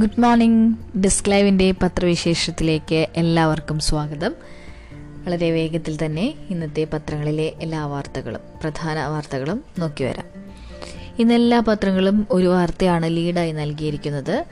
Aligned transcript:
Good 0.00 0.20
morning 0.20 0.98
ഡിസ്ക്ലൈവിന്റെ 0.98 1.74
പത്രവിശേഷത്തിലേക്ക് 1.82 3.06
എല്ലാവർക്കും 3.16 3.78
സ്വാഗതം. 3.78 4.34
വളരെ 5.26 5.50
വേഗത്തിൽ 5.50 6.04
തന്നെ 6.04 6.34
ഇന്നത്തെ 6.50 6.86
പത്രങ്ങളിലെ 6.92 7.52
എല്ലാ 7.60 7.86
വാർത്തകളും 7.86 8.40
പ്രധാന 8.62 9.06
വാർത്തകളും 9.06 9.64
നോക്കി 9.78 10.04
വരാം. 10.04 10.24
ഇന്ന് 11.18 11.34
എല്ലാ 11.34 11.60
പത്രങ്ങളും 11.60 12.26
ഒരു 12.30 12.46
വാർത്തയാണ് 12.46 13.16
ലീഡായി 13.16 13.52
നൽകിയിരിക്കുന്നത്. 13.52 14.44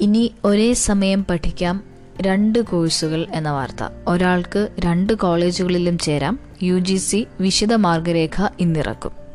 ഇനി 0.00 0.34
ഒരേ 0.44 0.72
സമയം 0.72 1.24
പഠിക്കാം 1.24 1.84
രണ്ട് 2.20 2.58
കോഴ്സുകൾ 2.58 3.26
എന്ന 3.34 3.50
വാർത്ത. 3.50 3.88
ഒരാൾക്ക് 4.08 4.68
രണ്ട് 4.80 5.12
കോളേജുകളിലും 5.12 5.98
ചേരാം. 5.98 6.40
യു 6.62 6.78
ജി 6.78 6.96
സി 6.96 7.26
വിശദ 7.40 7.72
മാർഗരേഖ 7.72 8.48
ഇന്നിറക്കും. 8.60 9.27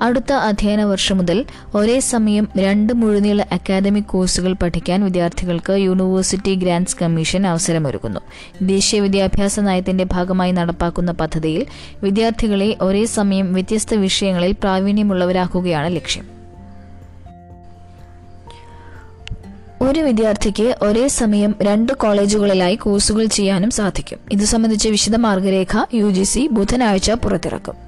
അടുത്ത 0.00 0.32
അധ്യയന 0.32 0.82
വർഷം 0.84 1.16
മുതൽ 1.16 1.44
ഒരേ 1.74 2.00
സമയം 2.00 2.48
രണ്ട് 2.58 2.92
മുഴുനീള 2.92 3.42
അക്കാദമിക് 3.52 4.04
കോഴ്സുകൾ 4.04 4.52
പഠിക്കാൻ 4.52 5.04
വിദ്യാർത്ഥികൾക്ക് 5.04 5.72
യൂണിവേഴ്സിറ്റി 5.72 6.54
ഗ്രാന്റ്സ് 6.54 6.96
കമ്മീഷൻ 7.02 7.46
അവസരമൊരുക്കുന്നു. 7.46 8.20
ദേശീയ 8.62 9.00
വിദ്യാഭ്യാസ 9.00 9.60
നയത്തിന്റെ 9.60 10.04
ഭാഗമായി 10.04 10.52
നടപ്പാക്കുന്ന 10.52 11.12
പദ്ധതിയിൽ 11.12 11.66
വിദ്യാർത്ഥികളെ 12.02 12.76
ഒരേ 12.80 13.04
സമയം 13.04 13.52
വ്യത്യസ്ത 13.52 13.94
വിഷയങ്ങളിൽ 13.94 14.52
പ്രാവീണ്യമുള്ളവരാക്കുകയാണ് 14.52 15.96
ലക്ഷ്യം. 15.96 16.24
ഒരു 19.82 20.00
വിദ്യാർത്ഥിക്ക് 20.00 20.76
ഒരേ 20.82 21.08
സമയം 21.08 21.54
രണ്ട് 21.62 21.92
കോളേജുകളിലായി 21.92 22.74
കോഴ്സുകൾ 22.74 23.26
ചെയ്യാനും 23.26 23.70
സാധിക്കും. 23.70 24.18
ഇത് 24.32 24.44
സംബന്ധിച്ച 24.44 24.88
വിശദ 24.88 25.16
മാർഗരേഖ 25.16 25.84
യു 25.94 26.48
ബുധനാഴ്ച 26.50 27.10
പുറത്തിറക്കും. 27.10 27.87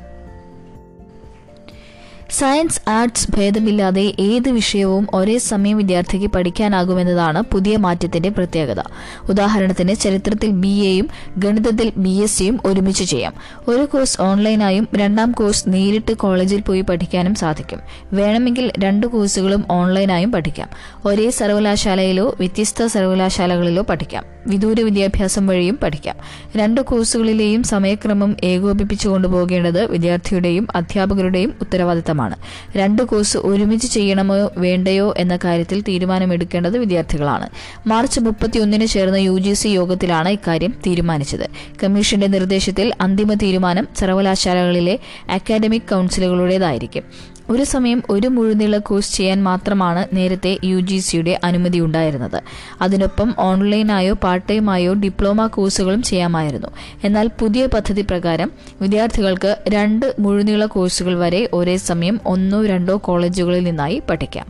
സയൻസ് 2.31 2.91
ആർട്സ് 2.91 3.29
ഭേദമില്ലാതെ 3.37 4.15
ഏത് 4.19 4.51
വിഷയവും 4.51 5.07
ഒരേ 5.15 5.39
സമയം 5.39 5.77
വിദ്യാർത്ഥിക്ക് 5.77 6.27
പഠിക്കാനാകുമെന്നതാണ് 6.27 7.43
പുതിയ 7.53 7.77
മാറ്റത്തിന്റെ 7.77 8.29
പ്രത്യേകത. 8.29 8.81
ഉദാഹരണത്തിന് 9.29 9.95
ചരിത്രത്തിൽ 9.95 10.51
ബി 10.51 10.69
എയും 10.69 11.09
ഗണിതത്തിൽ 11.39 11.93
ബി 11.97 12.09
എസ് 12.09 12.39
സിയും 12.39 12.61
ഒരുമിച്ച് 12.65 13.05
ചെയ്യാം. 13.05 13.33
ഒരു 13.69 13.85
കോഴ്സ് 13.85 14.21
ഓൺലൈനായും 14.21 14.89
രണ്ടാം 14.97 15.33
കോഴ്സ് 15.33 15.65
നേരിട്ട് 15.69 16.15
കോളേജിൽ 16.15 16.61
പോയി 16.61 16.81
പഠിക്കാനും 16.81 17.35
സാധിക്കും. 17.35 17.81
വേണമെങ്കിൽ 18.13 18.73
രണ്ട് 18.79 19.07
കോഴ്സുകളും 19.07 19.65
ഓൺലൈനായും 19.71 20.33
പഠിക്കാം. 20.33 20.69
ഒരേ 21.05 21.31
സർവകലാശാലയിലോ 21.31 22.37
വ്യത്യസ്ത 22.39 22.87
സർവകലാശാലകളിലോ 22.87 23.83
പഠിക്കാം. 23.83 24.25
വിദൂര 24.47 24.81
വിദ്യാഭ്യാസം 24.81 25.47
വഴിയും 25.47 25.79
പഠിക്കാം. 25.83 26.17
രണ്ട് 26.57 26.81
കോഴ്സുകളിലെയും 26.81 27.63
സമയക്രമം 27.63 28.37
ഏകോപിപ്പിച്ചു 28.45 29.09
കൊണ്ടുപോകേണ്ടത് 29.09 29.91
വിദ്യാർത്ഥിയുടെയും 29.91 30.69
അധ്യാപകരുടെയും 30.75 31.55
ഉത്തരവാദിത്തമാണ്. 31.61 32.37
രണ്ട് 32.77 33.03
കോഴ്സ് 33.03 33.39
ഒരുമിച്ച് 33.39 33.87
ചെയ്യണമോ 33.87 34.53
വേണ്ടയോ 34.57 35.15
എന്ന 35.19 35.39
കാര്യത്തിൽ 35.45 35.81
തീരുമാനമെടുക്കേണ്ടത് 35.81 36.79
വിദ്യാർത്ഥികളാണ്. 36.79 37.49
മാർച്ച് 37.87 38.21
മുപ്പത്തിയൊന്നിന് 38.21 38.87
ചേർന്ന 38.87 39.17
യു 39.17 39.39
ജി 39.39 39.53
സി 39.53 39.69
യോഗത്തിലാണ് 39.69 40.29
ഇക്കാര്യം 40.29 40.75
തീരുമാനിച്ചത്. 40.87 41.49
കമ്മീഷന്റെ 41.83 42.27
നിർദ്ദേശത്തിൽ 42.27 42.93
അന്തിമ 43.01 43.35
തീരുമാനം 43.35 43.89
സർവകലാശാലകളിലെ 43.99 44.99
അക്കാദമിക് 45.31 45.83
കൌൺസിലുകളുടേതായിരിക്കും. 45.83 47.03
ഒരു 47.51 47.65
സമയം 47.65 48.03
ഒരു 48.11 48.29
മുഴുനീള 48.29 48.79
കോഴ്സ് 48.79 49.17
ചെയ്യാൻ 49.17 49.43
മാത്രമാണ് 49.43 50.09
നേരത്തെ 50.13 50.59
യു 50.65 50.81
ജി 50.81 50.99
സിയുടെ 50.99 51.41
അനുമതി 51.45 51.81
ഉണ്ടായിരുന്നത്. 51.81 52.43
അതിനൊപ്പം 52.83 53.35
ഓൺലൈനായോ 53.39 54.15
പാർട്ട് 54.15 54.49
ടൈമായോ 54.49 54.93
ഡിപ്ലോമ 54.95 55.47
കോഴ്സുകളും 55.47 56.03
ചെയ്യാമായിരുന്നു. 56.03 56.69
എന്നാൽ 57.05 57.31
പുതിയ 57.41 57.67
പദ്ധതി 57.67 58.03
പ്രകാരം 58.03 58.53
വിദ്യാർത്ഥികൾക്ക് 58.83 59.57
രണ്ട് 59.69 60.15
മുഴുനീള 60.19 60.67
കോഴ്സുകൾ 60.67 61.19
വരെ 61.19 61.49
ഒരേ 61.53 61.77
സമയം 61.77 62.21
ഒന്നോ 62.27 62.67
രണ്ടോ 62.67 62.97
കോളേജുകളിൽ 62.97 63.65
നിന്നായി 63.65 64.03
പഠിക്കാം. 64.11 64.47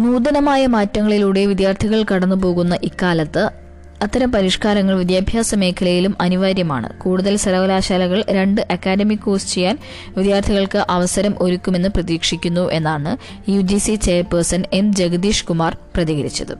നൂതനമായ 0.00 0.66
മാറ്റങ്ങളിലൂടെ 0.66 1.46
വിദ്യാർത്ഥികൾ 1.46 2.04
കടന്നുപോകുന്ന 2.14 2.78
ഇക്കാലത്ത് 2.82 3.59
അത്തരം 4.02 4.32
പരിഷ്കാരങ്ങൾ 4.32 4.94
വിദ്യാഭ്യാസ 4.96 5.54
മേഖലയിലും 5.54 6.16
അനിവാര്യമാണ്. 6.20 6.98
കൂടുതൽ 6.98 7.36
സർവകലാശാലകൾ 7.36 8.24
രണ്ട് 8.28 8.60
അക്കാദമിക് 8.70 9.18
കോഴ്സ് 9.18 9.54
ചെയ്യാൻ 9.54 9.78
വിദ്യാർത്ഥികൾക്ക് 10.16 10.84
അവസരം 10.90 11.34
ഒരുക്കുമെന്ന് 11.40 11.88
പ്രതീക്ഷിക്കുന്നു 11.88 12.70
എന്നാണ് 12.70 13.12
U 13.50 13.60
G 13.60 13.78
C 13.78 13.94
chairperson 13.94 14.62
M 14.72 14.94
Jagadish 14.94 15.44
Kumar 15.44 15.76
പ്രതികരിച്ചത്. 15.96 16.54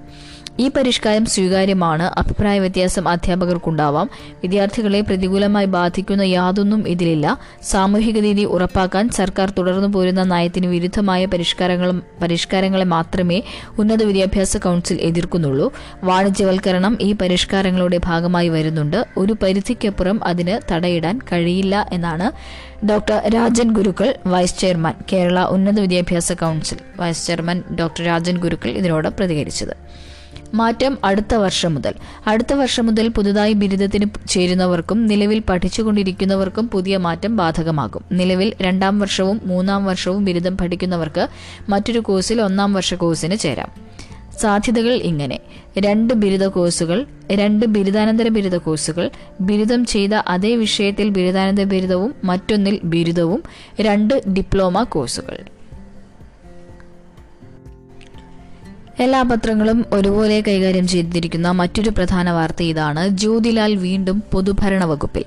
ഈ 0.58 0.68
പരിഷ്കാരം 0.68 1.26
സ്വീകാര്യമാണ്. 1.26 2.02
അഭിപ്രായ 2.02 2.58
വ്യത്യാസം 2.58 3.08
അധ്യാപകർക്കുണ്ടാവാം. 3.08 4.10
വിദ്യാർത്ഥികളെ 4.42 5.00
പ്രതികൂലമായി 5.00 5.66
ബാധിക്കുന്ന 5.66 6.22
യാതൊന്നും 6.22 6.88
ഇതിലില്ല. 6.88 7.38
സാമൂഹിക 7.62 8.20
നീതി 8.20 8.44
ഉറപ്പാക്കാൻ 8.44 9.08
സർക്കാർ 9.08 9.50
തുടർന്നു 9.50 9.88
പോരുന്ന 9.88 10.22
നയത്തിന് 10.22 10.66
വിരുദ്ധമായ 10.66 11.24
പരിഷ്കാരങ്ങളും 11.26 12.02
പരിഷ്കാരങ്ങളെ 12.22 12.84
മാത്രമേ 12.84 13.42
ഉന്നത 13.78 14.02
വിദ്യാഭ്യാസ 14.02 14.56
കൌൺസിൽ 14.56 15.00
എതിർക്കുന്നുള്ളൂ. 15.00 15.72
വാണിജ്യവൽക്കരണം 16.02 16.98
ഈ 17.00 17.12
പരിഷ്കാരങ്ങളുടെ 17.12 18.00
ഭാഗമായി 18.04 18.48
വരുന്നുണ്ട്. 18.48 19.06
ഒരു 19.16 19.32
പരിധിക്കപ്പുറം 19.32 20.24
അതിന് 20.24 20.72
തടയിടാൻ 20.72 21.18
കഴിയില്ല 21.32 21.88
എന്നാണ് 21.92 22.32
doctor 22.86 23.28
Rajan 23.34 23.72
Gurukkal 23.72 24.14
vice 24.26 24.58
chairman 24.58 24.94
Kerala 25.12 25.40
ഉന്നത 25.40 25.80
വിദ്യാഭ്യാസ 25.80 26.32
council 26.32 26.76
vice 26.96 27.26
chairman 27.26 27.62
doctor 27.78 28.04
Rajan 28.04 28.38
Gurukkal 28.38 28.70
ഇതിനോട് 28.70 29.08
പ്രതികരിച്ചത്. 29.08 29.89
മാറ്റം 30.54 30.98
അടുത്ത 31.04 31.34
വർഷം 31.34 31.74
മുതൽ. 31.74 31.94
അടുത്ത 32.26 32.52
വർഷം 32.52 32.86
മുതൽ 32.86 33.08
പുതുതായി 33.08 33.52
ബിരുദത്തിന് 33.52 34.04
ചേരുന്നവർക്കും 34.28 35.06
നിലവിൽ 35.06 35.38
പഠിച്ചുകൊണ്ടിരിക്കുന്നവർക്കും 35.38 36.68
പുതിയ 36.68 36.96
മാറ്റം 36.96 37.36
ബാധകമാകും. 37.36 38.04
നിലവിൽ 38.12 38.52
രണ്ടാം 38.62 38.98
വർഷവും 38.98 39.40
മൂന്നാം 39.44 39.84
വർഷവും 39.84 40.24
ബിരുദം 40.24 40.56
പഠിക്കുന്നവർക്ക് 40.56 41.28
മറ്റൊരു 41.68 41.98
കോഴ്സിൽ 41.98 42.42
ഒന്നാം 42.42 42.72
വർഷ 42.72 42.94
കോഴ്സിന് 42.94 43.36
ചേരാം. 43.36 43.90
സാധ്യതകൾ 44.40 44.92
ഇങ്ങനെ. 44.92 45.38
രണ്ട് 45.78 46.14
ബിരുദ 46.14 46.46
കോഴ്സുകൾ 46.46 47.06
രണ്ട് 47.30 47.66
ബിരുദാനന്തര 47.66 48.28
ബിരുദ 48.28 48.56
കോഴ്സുകൾ 48.56 49.10
ബിരുദം 49.40 49.84
ചെയ്ത 49.84 50.14
അതേ 50.14 50.56
വിഷയത്തിൽ 50.56 51.08
ബിരുദാനന്തര 51.08 51.64
ബിരുദവും 51.64 52.14
മറ്റൊന്നിൽ 52.24 52.80
ബിരുദവും 52.84 53.42
രണ്ട് 53.80 54.22
ഡിപ്ലോമ 54.28 54.82
കോഴ്സുകൾ. 54.82 55.38
എല്ലാ 59.00 59.22
പത്രങ്ങളും 59.22 59.84
ഒരുപോലെ 59.92 60.40
കൈകാര്യം 60.48 60.88
ചെയ്തിരിക്കുന്ന 60.88 61.50
മറ്റൊരു 61.50 61.90
പ്രധാന 61.90 62.30
വാർത്ത 62.30 62.62
ഇതാണ്. 62.62 63.08
ജ്യോതിലാൽ 63.08 63.74
വീണ്ടും 63.74 64.22
പൊതുഭരണ 64.32 64.84
വകുപ്പിൽ 64.84 65.24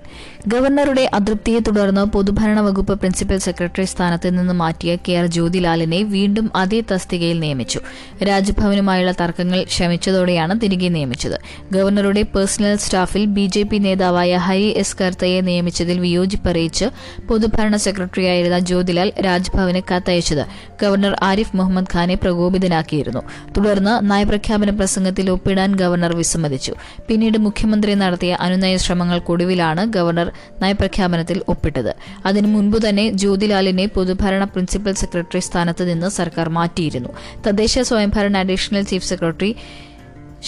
ഗവർണറുടെ 0.47 1.09
അതൃപ്തിയെ 1.13 1.59
തുടർന്ന് 1.59 2.06
പൊതുഭരണ 2.06 2.59
വകുപ്പ് 2.59 3.00
പ്രിൻസിപ്പൽ 3.00 3.38
സെക്രട്ടറി 3.38 3.85
സ്ഥാനത്ത് 3.85 4.39
നിന്ന് 4.39 4.53
മാറ്റിയ 4.53 4.95
കെ 4.95 5.13
ആർ 5.13 5.25
ജ്യോതിലാലിനെ 5.25 6.03
വീണ്ടും 6.03 6.51
അതേ 6.56 6.84
തസ്തികയിൽ 6.91 7.39
നിയമിച്ചു. 7.39 7.79
രാജ്ഭവനുമായുള്ള 8.23 9.11
തർക്കങ്ങൾ 9.11 9.66
ശമിച്ചതോടെയാണ് 9.69 10.61
തിരികെ 10.61 10.88
നിയമിച്ചത്. 10.88 11.40
ഗവർണറുടെ 11.72 12.22
പേഴ്സണൽ 12.22 12.75
സ്റ്റാഫിൽ 12.75 13.25
ബി 13.25 13.45
ജെ 13.45 13.63
പി 13.63 13.78
നേതാവായ 13.78 14.35
ഹരി 14.35 14.73
എസ് 14.78 14.97
കർത്തയെ 15.01 15.41
നിയമിച്ചതിൽ 15.41 16.00
വിയോജിപ്പറിയിച്ച് 16.00 16.85
പൊതുഭരണ 17.28 17.75
സെക്രട്ടറിയായിരുന്ന 17.75 18.59
ജ്യോതിലാൽ 18.59 19.13
രാജ്ഭവന് 19.25 19.81
കത്തയച്ചത്. 19.91 20.45
ഗവർണർ 20.81 21.16
ആരിഫ് 21.23 21.55
മുഹമ്മദ് 21.55 21.91
ഖാനെ 21.94 22.16
പ്രകോപിതനാക്കിയിരുന്നു. 22.16 23.19
തുടർന്ന് 23.66 24.12
നയപ്രഖ്യാപന 24.12 24.69
പ്രസംഗത്തിൽ 24.69 25.29
ഒപ്പിടാൻ 25.31 25.75
ഗവർണർ 25.75 26.16
വിസമ്മതിച്ചു. 26.16 26.74
പിന്നീട് 27.07 27.38
മുഖ്യമന്ത്രി 27.38 27.94
നടത്തിയ 27.94 28.38
അനുനയ 28.40 28.78
ശ്രമങ്ങൾക്കൊടുവിലാണ് 28.78 29.85
ഗവർണർ 29.85 30.31
നയപ്രഖ്യാപനത്തിൽ 30.62 31.41
ഒപ്പിട്ടത്. 31.50 31.96
അതിനു 32.25 32.47
മുൻപ് 32.47 32.90
തന്നെ 32.90 33.12
ജ്യോതിലാലിനെ 33.12 33.85
പൊതുഭരണ 33.85 34.44
പ്രിൻസിപ്പൽ 34.44 34.94
സെക്രട്ടറി 34.94 35.40
സ്ഥാനത്ത് 35.40 35.94
നിന്ന് 35.94 36.09
സർക്കാർ 36.09 36.50
മാറ്റിയിരുന്നു. 36.50 37.09
തദ്ദേശ 37.47 37.79
സ്വയംഭരണ 37.79 38.38
അഡീഷണൽ 38.38 38.81
ചീഫ് 38.81 39.06
സെക്രട്ടറി 39.06 39.56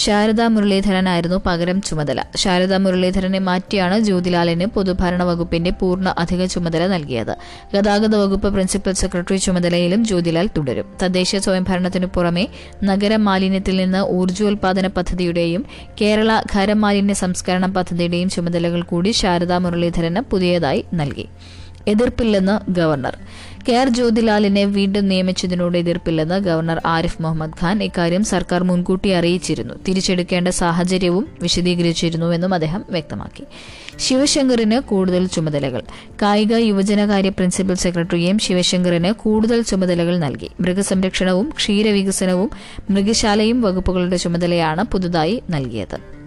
ശാരദാ 0.03 0.47
മുരളീധരനായിരുന്നു 0.47 1.37
പകരം 1.45 1.81
ചുമതല. 1.81 2.23
ശാരദാ 2.35 2.77
മുരളീധരനെ 2.77 3.39
മാറ്റിയാണ് 3.39 3.99
ജ്യോതിലാലിന് 3.99 4.65
പൊതുഭരണ 4.65 5.23
വകുപ്പിന്റെ 5.23 5.71
പൂർണ 5.71 6.13
അധിക 6.17 6.45
ചുമതല 6.45 6.87
നൽകിയത്. 6.87 7.33
ഗതാഗത 7.75 8.15
വകുപ്പ് 8.15 8.53
പ്രിൻസിപ്പൽ 8.53 8.93
സെക്രട്ടറി 8.93 9.37
ചുമതലയിലും 9.37 10.05
ജ്യോതിലാൽ 10.05 10.49
തുടരും. 10.57 10.85
തദ്ദേശ 11.03 11.35
സ്വയംഭരണത്തിനു 11.35 12.07
പുറമെ 12.15 12.47
നഗര 12.83 13.15
മാലിന്യത്തിൽ 13.15 13.77
നിന്ന് 13.77 14.01
ഊർജോൽപാദന 14.19 14.87
പദ്ധതിയുടെയും 14.87 15.65
കേരള 16.01 16.41
ഖരമാലിന്യ 16.53 17.13
സംസ്കരണ 17.13 17.65
പദ്ധതിയുടെയും 17.65 18.29
ചുമതലകൾ 18.29 18.81
കൂടി 18.81 19.11
ശാരദാ 19.11 19.57
മുരളീധരന് 19.57 20.21
പുതിയതായി 20.31 20.83
നൽകി. 20.93 21.27
എതിർപ്പില്ലെന്ന് 21.87 22.71
ഗവർണർ. 22.71 23.17
കെ 23.69 23.73
ആർ 23.73 23.89
ജ്യോതിലാലിനെ 23.89 24.65
വീണ്ടും 24.65 25.07
നിയമിച്ചതിനോട് 25.07 25.77
എതിർപ്പില്ലെന്ന് 25.77 26.35
ഗവർണർ 26.35 26.81
ആരിഫ് 26.85 27.21
മുഹമ്മദ് 27.21 27.51
ഖാൻ 27.61 27.83
ഇക്കാര്യം 27.83 28.23
സർക്കാർ 28.23 28.63
മുൻകൂട്ടി 28.63 29.09
അറിയിച്ചിരുന്നു. 29.09 29.73
തിരിച്ചെടുക്കേണ്ട 29.87 30.47
സാഹചര്യവും 30.47 31.27
വിശദീകരിച്ചിരുന്നുവെന്നും 31.41 32.53
അദ്ദേഹം 32.53 32.85
വ്യക്തമാക്കി. 32.89 33.43
ശിവശങ്കറിന് 33.97 34.79
കൂടുതൽ 34.79 35.27
ചുമതലകൾ. 35.27 35.81
കായിക 36.21 36.53
യുവജനകാര്യ 36.53 37.29
പ്രിൻസിപ്പൽ 37.29 37.73
സെക്രട്ടറിയും 37.73 38.39
ശിവശങ്കറിന് 38.39 39.11
കൂടുതൽ 39.11 39.61
ചുമതലകൾ 39.61 40.17
നൽകി. 40.17 40.49
മൃഗസംരക്ഷണവും 40.61 41.49
ക്ഷീരവികസനവും 41.57 42.49
മൃഗശാലയും 42.89 43.61
വകുപ്പുകളുടെ 43.61 44.17
ചുമതലയാണ് 44.17 44.83
പുതുതായി 44.83 45.43
നൽകിയത്. 45.49 46.24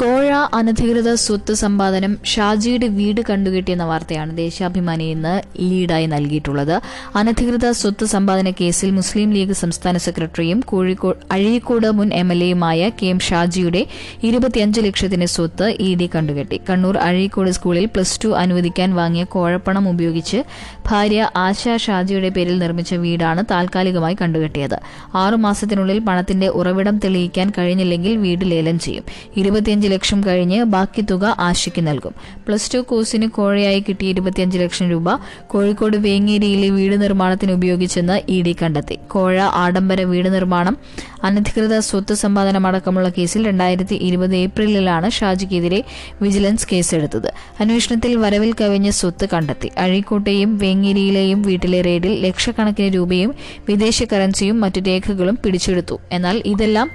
കോഴ 0.00 0.28
അനധികൃത 0.58 1.10
സ്വത്ത് 1.22 1.54
സമ്പാദനം 1.60 2.12
ഷാജിയുടെ 2.32 2.86
വീട് 2.98 3.20
കണ്ടുകെട്ടിയെന്ന 3.30 3.84
വാർത്തയാണ് 3.84 4.36
ദേശാഭിമാനി 4.36 5.06
ഇന്ന് 5.14 5.32
ലീഡായി 5.70 6.06
നൽകിയിട്ടുള്ളത്. 6.06 6.72
അനധികൃത 7.20 7.70
സ്വത്ത് 7.70 8.04
സമ്പാദന 8.04 8.50
കേസിൽ 8.60 8.90
മുസ്ലിം 8.90 9.32
ലീഗ് 9.36 9.52
സംസ്ഥാന 9.52 9.96
സെക്രട്ടറിയും 9.96 10.60
കോഴിക്കോട് 10.60 11.18
അഴീക്കോട് 11.32 11.88
മുൻ 11.98 12.12
എം 12.20 12.30
എൽ 12.32 12.44
എയുമായ 12.46 12.90
കെ 13.00 13.06
എം 13.06 13.18
ഷാജിയുടെ 13.18 13.82
ഇരുപത്തിയഞ്ച് 14.28 14.80
ലക്ഷത്തിന്റെ 14.86 15.26
സ്വത്ത് 15.34 15.68
ഇ 15.88 15.90
ഡി 15.94 16.08
കണ്ടുകെട്ടി. 16.14 16.60
കണ്ണൂർ 16.70 16.96
അഴീക്കോട് 17.08 17.50
സ്കൂളിൽ 17.58 17.86
പ്ലസ് 17.86 18.16
ടു 18.24 18.30
അനുവദിക്കാൻ 18.44 18.94
വാങ്ങിയ 19.00 19.24
കോഴപ്പണം 19.36 19.88
ഉപയോഗിച്ച് 19.92 20.40
ഭാര്യ 20.88 21.28
ആശ 21.44 21.76
ഷാജിയുടെ 21.86 22.28
പേരിൽ 22.38 22.58
നിർമ്മിച്ച 22.58 22.94
വീടാണ് 22.94 23.44
താൽക്കാലികമായി 23.50 24.16
കണ്ടുകെട്ടിയത്. 24.22 24.78
ആറുമാസത്തിനുള്ളിൽ 25.14 25.98
പണത്തിന്റെ 26.08 26.48
ഉറവിടം 26.62 26.98
തെളിയിക്കാൻ 26.98 27.52
കഴിഞ്ഞില്ലെങ്കിൽ 27.58 28.16
വീട് 28.16 28.50
ലേലം 28.50 28.78
ചെയ്യും. 28.78 29.04
ഇരുപത്തിയഞ്ച് 29.36 29.86
ലക്ഷം 29.92 30.20
കഴിഞ്ഞ് 30.26 30.58
ബാക്കി 30.74 31.02
തുക 31.10 31.24
ആശയ്ക്ക് 31.48 31.82
നൽകും. 31.88 32.14
പ്ലസ് 32.46 32.68
ടു 32.74 32.78
കോഴ്സിന് 32.90 33.26
കോഴയായി 33.38 33.80
കിട്ടിയ 33.88 34.14
ഇരുപത്തിയഞ്ച് 34.14 34.58
ലക്ഷം 34.62 34.88
രൂപ 34.90 35.08
കോഴിക്കോട് 35.52 35.96
വേങ്ങേരിയിലെ 36.06 36.68
വീട് 36.78 36.96
നിർമ്മാണത്തിന് 37.02 37.52
ഉപയോഗിച്ചെന്ന് 37.58 38.16
ഇ 38.28 38.38
ഡി 38.46 38.54
കണ്ടെത്തി. 38.62 38.96
കോഴ 39.08 39.36
ആഡംബര 39.64 40.02
വീട് 40.12 40.28
നിർമ്മാണം 40.36 40.74
അനധികൃത 41.22 41.78
സ്വത്ത് 41.78 42.14
സമ്പാദനം 42.14 42.66
അടക്കമുള്ള 42.66 43.08
കേസിൽ 43.08 43.46
രണ്ടായിരത്തി 43.46 43.94
ഇരുപത് 43.94 44.36
ഏപ്രിലിലാണ് 44.36 45.10
ഷാജിക്കെതിരെ 45.10 45.84
വിജിലൻസ് 46.22 46.66
കേസെടുത്തത്. 46.72 47.32
അന്വേഷണത്തിൽ 47.60 48.16
വരവിൽ 48.16 48.52
കവിഞ്ഞ 48.52 48.90
സ്വത്ത് 48.90 49.28
കണ്ടെത്തി. 49.32 49.70
അഴീക്കോട്ടെയും 49.78 50.58
വേങ്ങേരിയിലെയും 50.58 51.42
വീട്ടിലെ 51.42 51.80
റെയ്ഡിൽ 51.80 52.26
ലക്ഷക്കണക്കിന് 52.26 52.94
രൂപയും 52.94 53.34
വിദേശ 53.68 54.02
കറൻസിയും 54.02 54.60
മറ്റു 54.60 54.80
രേഖകളും 54.80 55.38
പിടിച്ചെടുത്തു. 55.44 56.00
എന്നാൽ 56.12 56.42
ഇതെല്ലാം 56.46 56.90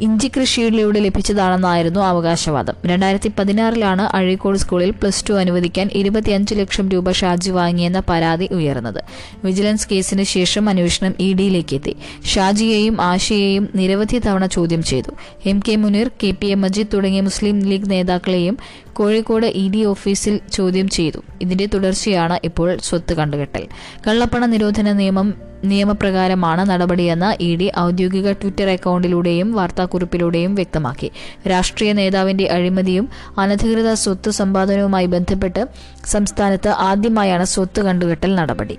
ഇഞ്ചി 0.00 0.28
കൃഷിയിലൂടെ 0.28 1.00
ലഭിച്ചതാണെന്നായിരുന്നു 1.00 2.00
അവകാശവാദം. 2.00 2.74
രണ്ടായിരത്തി 2.86 3.30
പതിനാറിലാണ് 3.38 4.02
അഴീക്കോട് 4.02 4.58
സ്കൂളിൽ 4.58 4.90
പ്ലസ് 4.90 5.24
ടു 5.28 5.34
അനുവദിക്കാൻ 5.34 5.90
ഇരുപത്തിയഞ്ച് 5.94 6.54
ലക്ഷം 6.54 6.88
രൂപ 6.88 7.12
ഷാജി 7.12 7.50
വാങ്ങിയെന്ന 7.50 8.02
പരാതി 8.08 8.48
ഉയർന്നത്. 8.52 9.04
വിജിലൻസ് 9.44 9.88
കേസിന് 9.92 10.22
ശേഷം 10.22 10.68
അന്വേഷണം 10.68 11.14
ഇ 11.20 11.34
ഡിയിലേക്ക് 11.34 11.74
എത്തി. 11.74 11.96
ഷാജിയെയും 12.24 13.00
ആശയെയും 13.00 13.69
നിരവധി 13.74 14.18
തവണ 14.18 14.46
ചോദ്യം 14.46 14.82
ചെയ്തു. 14.82 15.12
M 15.46 15.60
K 15.68 15.76
Muneer 15.76 16.10
K 16.22 16.30
P 16.30 16.46
A 16.46 16.54
Majeed 16.54 16.88
തുടങ്ങിയ 16.94 17.20
മുസ്ലിം 17.20 17.60
ലീഗ് 17.60 17.90
നേതാക്കളെയും 17.90 18.58
കോഴിക്കോട് 18.92 19.46
ഇ 19.46 19.70
ഡി 19.70 19.84
ഓഫീസിൽ 19.84 20.40
ചോദ്യം 20.52 20.88
ചെയ്തു. 20.88 21.22
ഇതിന്റെ 21.42 21.66
തുടർച്ചയാണ് 21.66 22.38
ഇപ്പോൾ 22.44 22.78
സ്വത്ത് 22.82 23.14
കണ്ടുകെട്ടൽ. 23.14 23.68
കള്ളപ്പണ 24.06 24.44
നിരോധന 24.44 24.92
നിയമം 24.92 25.50
നിയമപ്രകാരമാണ് 25.64 26.70
നടപടിയെന്ന് 26.70 27.42
ഇ 27.42 27.56
ഡി 27.56 27.72
ഔദ്യോഗിക 27.78 28.32
ട്വിറ്റർ 28.32 28.68
അക്കൗണ്ടിലൂടെയും 28.68 29.52
വാർത്താക്കുറിപ്പിലൂടെയും 29.52 30.54
വ്യക്തമാക്കി. 30.54 31.10
രാഷ്ട്രീയ 31.48 31.92
നേതാവിന്റെ 31.92 32.46
അഴിമതിയും 32.46 33.08
അനധികൃത 33.38 33.92
സ്വത്ത് 33.92 34.30
സമ്പാദനവുമായി 34.30 35.06
ബന്ധപ്പെട്ട് 35.06 35.66
സംസ്ഥാനത്ത് 36.04 36.68
ആദ്യമായാണ് 36.68 37.44
സ്വത്ത് 37.44 37.80
കണ്ടുകെട്ടൽ 37.80 38.34
നടപടി. 38.34 38.78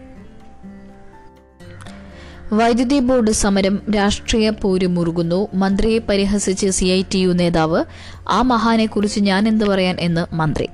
വൈദ്യുതി 2.53 2.99
ബോർഡ് 2.99 3.31
സമരം 3.31 3.81
രാഷ്ട്രീയ 3.95 4.49
പോര് 4.49 4.87
മുറുകുന്നു. 4.87 5.47
മന്ത്രിയെ 5.53 5.99
പരിഹസിച്ച് 5.99 6.69
സി 6.69 6.85
ഐ 6.85 7.03
ടി 7.13 7.17
യു 7.17 7.33
നേതാവ് 7.33 7.83
ആ 8.29 8.41
മഹാനെക്കുറിച്ച് 8.41 9.19
ഞാൻ 9.19 9.47
എന്ത് 9.47 9.65
പറയാൻ? 9.65 9.97
എന്ന് 9.99 10.35
മന്ത്രി. 10.35 10.67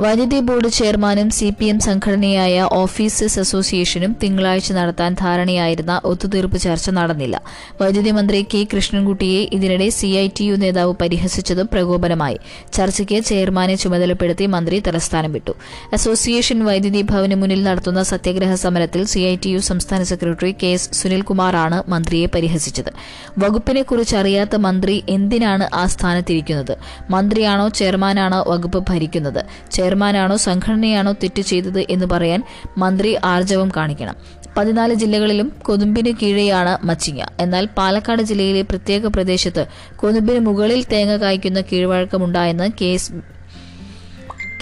വൈദ്യുതി 0.00 0.40
ബോർഡ് 0.40 0.68
ചെയർമാനും 0.68 1.30
സി 1.30 1.54
പി 1.58 1.64
എം 1.64 1.80
സംഘടനയായ 1.80 2.68
ഓഫീസേഴ്സ് 2.72 3.40
അസോസിയേഷനും 3.40 4.16
തിങ്കളാഴ്ച 4.22 4.72
നടത്താൻ 4.72 5.16
ധാരണയായിരുന്ന 5.20 6.00
ഒത്തുതീർപ്പ് 6.04 6.58
ചർച്ച 6.58 6.90
നടന്നില്ല. 6.90 7.42
വൈദ്യുതി 7.80 8.10
മന്ത്രി 8.10 8.46
കെ 8.54 8.66
കൃഷ്ണൻകുട്ടിയെ 8.72 9.48
ഇതിനിടെ 9.52 9.88
സി 9.88 10.06
ഐ 10.06 10.28
ടി 10.40 10.44
യു 10.44 10.54
നേതാവ് 10.54 10.94
പരിഹസിച്ചതും 11.00 11.68
പ്രകോപനമായി. 11.72 12.38
ചർച്ചയ്ക്ക് 12.72 13.20
ചെയർമാനെ 13.20 13.74
ചുമതലപ്പെടുത്തി 13.74 14.46
മന്ത്രി 14.46 14.82
തലസ്ഥാനം 14.86 15.32
വിട്ടു. 15.32 15.54
അസോസിയേഷൻ 15.92 16.64
വൈദ്യുതി 16.64 17.02
ഭവന് 17.02 17.34
മുന്നിൽ 17.34 17.62
നടത്തുന്ന 17.62 18.02
സത്യഗ്രഹ 18.02 18.54
സമരത്തിൽ 18.54 19.04
സി 19.04 19.18
ഐ 19.18 19.36
ടി 19.36 19.48
യു 19.48 19.58
സംസ്ഥാന 19.58 20.02
സെക്രട്ടറി 20.02 20.56
കെ 20.62 20.66
എസ് 20.66 20.90
സുനിൽകുമാറാണ് 21.02 21.82
മന്ത്രിയെ 21.88 22.26
പരിഹസിച്ചത്. 22.26 22.90
വകുപ്പിനെക്കുറിച്ച് 23.38 24.16
അറിയാത്ത 24.16 24.56
മന്ത്രി 24.56 25.04
എന്തിനാണ് 25.08 25.68
ആ 25.74 25.86
സ്ഥാനത്തിരിക്കുന്നത്? 25.86 26.74
മന്ത്രിയാണോ 27.10 27.68
ചെയർമാനാണോ 27.68 28.42
വകുപ്പ് 28.48 28.84
ഭരിക്കുന്നത്? 28.90 29.44
ചെയർമാനാണോ 29.82 30.36
സംഘടനയാണോ 30.48 31.12
തെറ്റ് 31.12 31.42
ചെയ്തത് 31.42 31.80
എന്ന് 31.90 32.06
പറയാൻ 32.06 32.42
മന്ത്രി 32.78 33.12
ആർജവം 33.24 33.68
കാണിക്കണം. 33.76 34.16
പതിനാല് 34.56 34.94
ജില്ലകളിലും 34.94 35.48
കൊതുമ്പിന് 35.62 36.12
കീഴെയാണ് 36.22 36.72
മച്ചിങ്ങ. 36.86 37.22
എന്നാൽ 37.40 37.64
പാലക്കാട് 37.78 38.22
ജില്ലയിലെ 38.30 38.62
പ്രത്യേക 38.62 39.06
പ്രദേശത്ത് 39.06 39.66
കൊതുമ്പിന് 39.96 40.40
മുകളിൽ 40.46 40.80
തേങ്ങ 40.92 41.16
കായ്ക്കുന്ന 41.16 41.60
കീഴ്വഴക്കമുണ്ടായെന്ന് 41.60 42.68
കേസ് 42.80 43.12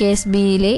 കേസ് 0.01 0.29
ബിയിലെ 0.29 0.75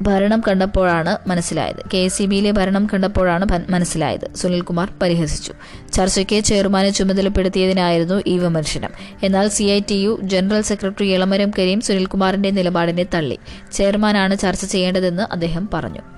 ഭരണം 0.00 0.40
കണ്ടപ്പോഴാണ് 0.48 1.12
മനസ്സിലായത്. 1.26 1.82
കെ 1.94 1.98
എസ് 1.98 2.16
സി 2.18 2.24
ബിയിലെ 2.24 2.50
ഭരണം 2.50 2.86
കണ്ടപ്പോഴാണ് 2.94 3.44
മനസ്സിലായത്. 3.70 4.26
സുനിൽകുമാർ 4.36 4.88
പരിഹസിച്ചു. 5.02 5.52
ചർച്ചയ്ക്ക് 5.96 6.40
ചെയർമാനെ 6.40 6.90
ചുമതലപ്പെടുത്തിയതിനായിരുന്നു 6.90 8.22
ഈ 8.26 8.38
വിമർശനം. 8.38 8.90
എന്നാൽ 9.22 9.48
C 9.48 9.64
I 9.64 9.80
T 9.90 9.94
U 9.94 10.18
general 10.22 10.60
secretary 10.60 11.06
Elamaram 11.14 11.50
Kareem 11.58 11.80
സുനിൽകുമാറിന്റെ 11.80 12.50
നിലപാടിനെ 12.50 13.06
തള്ളി. 13.14 13.38
ചെയർമാനാണ് 13.72 14.36
ചർച്ച 14.36 14.64
ചെയ്യേണ്ടതെന്ന് 14.64 15.22
അദ്ദേഹം 15.32 15.68
പറഞ്ഞു. 15.74 16.15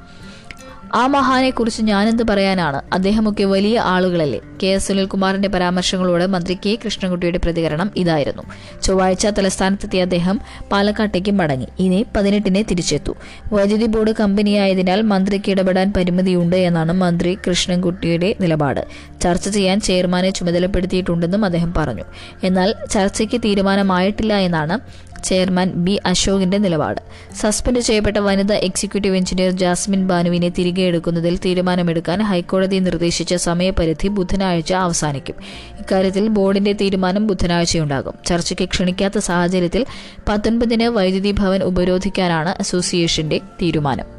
ആ 0.94 1.06
മഹാനെ 1.06 1.50
കുറിച്ച് 1.50 1.82
ഞാനെന്ത് 1.82 2.22
പറയാനാണ്? 2.22 2.82
അദ്ദേഹമൊക്കെ 2.92 3.44
വലിയ 3.44 3.80
ആളുകളല്ലേ. 3.80 4.40
കെ 4.62 4.66
എസ് 4.66 4.88
സുനിൽകുമാറിന്റെ 4.88 5.48
പരാമർശങ്ങളോട് 5.48 6.26
മന്ത്രി 6.26 6.58
കെ 6.66 6.78
കൃഷ്ണൻകുട്ടിയുടെ 6.84 7.38
പ്രതികരണം 7.38 7.90
ഇതായിരുന്നു. 7.96 8.42
ചൊവ്വാഴ്ച 8.82 9.26
തലസ്ഥാനത്തെത്തിയ 9.26 10.02
അദ്ദേഹം 10.02 10.40
പാലക്കാട്ടേക്ക് 10.72 11.30
മടങ്ങി. 11.30 11.68
ഇനി 11.78 12.06
പതിനെട്ടിനെ 12.16 12.62
തിരിച്ചെത്തു. 12.62 13.14
വൈദ്യുതി 13.52 13.86
ബോർഡ് 13.86 14.14
കമ്പനിയായതിനാൽ 14.20 15.02
മന്ത്രിക്ക് 15.02 15.50
ഇടപെടാൻ 15.50 15.92
പരിമിതിയുണ്ട് 15.96 16.56
എന്നാണ് 16.56 16.92
മന്ത്രി 16.92 17.38
കൃഷ്ണൻകുട്ടിയുടെ 17.48 18.34
നിലപാട്. 18.40 18.86
ചർച്ച 19.20 19.48
ചെയ്യാൻ 19.48 19.80
ചെയർമാനെ 19.80 20.30
ചുമതലപ്പെടുത്തിയിട്ടുണ്ടെന്നും 20.30 21.44
അദ്ദേഹം 21.44 21.74
പറഞ്ഞു. 21.74 22.04
എന്നാൽ 22.44 22.74
ചർച്ചയ്ക്ക് 22.90 23.40
തീരുമാനമായിട്ടില്ല 23.40 24.34
എന്നാണ് 24.34 25.07
ചെയർമാൻ 25.24 25.72
ബി 25.74 26.00
അശോകിന്റെ 26.06 26.58
നിലപാട്. 26.58 27.00
സസ്പെൻഡ് 27.34 27.78
ചെയ്യപ്പെട്ട 27.78 28.16
വനിതാ 28.16 28.54
എക്സിക്യൂട്ടീവ് 28.54 29.16
എഞ്ചിനീയർ 29.16 29.50
ജാസ്മിൻ 29.50 30.06
ബാനുവിനെ 30.06 30.48
തിരികെ 30.48 30.82
എടുക്കുന്നതിൽ 30.82 31.36
തീരുമാനമെടുക്കാൻ 31.36 32.22
ഹൈക്കോടതി 32.22 32.76
നിർദ്ദേശിച്ച 32.76 33.34
സമയപരിധി 33.34 34.08
ബുധനാഴ്ച 34.08 34.72
അവസാനിക്കും. 34.72 35.34
ഇക്കാര്യത്തിൽ 35.78 36.28
ബോർഡിന്റെ 36.28 36.72
തീരുമാനം 36.72 37.26
ബുധനാഴ്ചയുണ്ടാകും. 37.26 38.14
ചർച്ചയ്ക്ക് 38.26 38.68
ക്ഷണിക്കാത്ത 38.68 39.18
സാഹചര്യത്തിൽ 39.18 39.86
പത്തൊൻപതിന് 40.28 40.84
വൈദ്യുതി 40.84 41.30
ഭവൻ 41.30 41.62
ഉപരോധിക്കാനാണ് 41.62 42.48
അസോസിയേഷന്റെ 42.48 43.40
തീരുമാനം. 43.62 44.18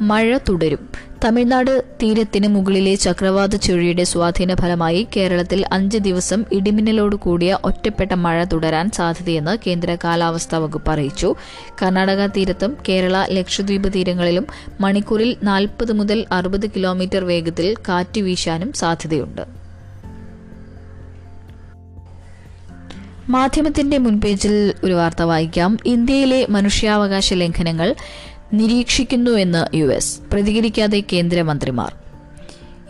മഴ 0.00 0.38
തുടരും. 0.48 1.13
തമിഴ്നാട് 1.24 1.84
തീരത്തിന് 2.02 2.48
മുകളിലെ 2.48 2.94
ചക്രവാത 2.94 3.56
ചുഴിയുടെ 3.56 4.04
സ്വാധീന 4.04 4.54
ഫലമായി 4.54 5.06
കേരളത്തിൽ 5.16 5.64
അഞ്ച് 5.72 5.98
ദിവസം 5.98 6.44
ഇടിമിന്നലോട് 6.52 7.16
കൂടിയ 7.16 7.58
ഒറ്റപ്പെട്ട 7.64 8.12
മഴ 8.12 8.44
തുടരാൻ 8.44 8.90
സാധ്യതയെന്ന് 8.90 9.58
കേന്ദ്ര 9.66 9.96
കാലാവസ്ഥാ 10.04 10.58
വകുപ്പ് 10.58 10.90
അറിയിച്ചു. 10.90 11.34
കർണാടക 11.82 12.26
തീരത്തും 12.26 12.76
കേരള 12.88 13.26
ലക്ഷദ്വീപ് 13.30 13.94
തീരങ്ങളിലും 13.94 14.46
മണിക്കൂറിൽ 14.80 15.36
നാൽപ്പത് 15.42 15.92
മുതൽ 15.92 16.26
അറുപത് 16.32 16.70
കിലോമീറ്റർ 16.70 17.24
വേഗത്തിൽ 17.24 17.74
കാറ്റ് 17.88 18.20
വീശാനും 18.20 18.72
സാധ്യതയുണ്ട്. 18.72 19.42
മാധ്യമത്തിന്റെ 23.28 23.98
മുൻപേജിൽ 23.98 24.74
ഒരു 24.84 24.92
വാർത്ത 24.92 25.22
വായിക്കാം. 25.22 25.76
ഇന്ത്യയിലെ 25.84 26.46
മനുഷ്യാവകാശ 26.50 27.34
ലംഘനങ്ങൾ 27.34 27.94
നിരീക്ഷിക്കുന്നുവെന്ന് 28.54 29.76
യു 29.76 29.86
എസ്. 29.86 30.18
പ്രതികരിക്കാതെ 30.32 31.02
കേന്ദ്രമന്ത്രിമാർ. 31.12 31.92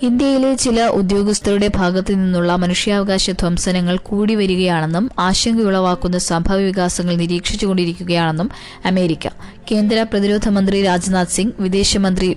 ഇന്ത്യയിലെ 0.03 0.55
ചില 0.55 0.87
ഉദ്യോഗസ്ഥരുടെ 0.87 1.69
ഭാഗത്തു 1.75 2.13
നിന്നുള്ള 2.13 2.57
മനുഷ്യാവകാശ 2.57 3.31
ധ്വംസനങ്ങൾ 3.31 3.97
കൂടി 3.97 4.35
വരികയാണെന്നും 4.35 5.11
ആശങ്കയുളവാക്കുന്ന 5.19 6.19
സംഭവ 6.19 6.57
വികാസങ്ങൾ 6.57 7.17
നിരീക്ഷിച്ചുകൊണ്ടിരിക്കുകയാണെന്നും 7.17 8.51
അമേരിക്ക 8.85 9.29
കേന്ദ്ര 9.73 10.07
പ്രതിരോധ 10.11 10.49
മന്ത്രി 10.49 10.83
രാജ്നാഥ് 10.83 11.35
സിംഗ് 11.37 11.53
വിദേശമന്ത്രി 11.61 12.37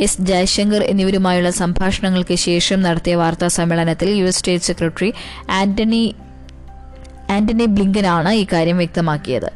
എസ് 0.00 0.20
ജയശങ്കർ 0.20 0.82
എന്നിവരുമായുള്ള 0.82 1.50
സംഭാഷണങ്ങൾക്ക് 1.50 2.34
ശേഷം 2.34 2.82
നടത്തിയ 2.82 3.14
വാർത്താ 3.14 3.48
സമ്മേളനത്തിൽ 3.48 4.10
U 4.10 4.24
S 4.24 4.38
state 4.38 4.64
secretary 4.64 5.12
Antony 5.50 6.14
Antony 7.30 7.66
ബ്ലിങ്കനാണ് 7.66 8.28
ഇക്കാര്യം 8.28 8.76
വ്യക്തമാക്കിയത്. 8.76 9.50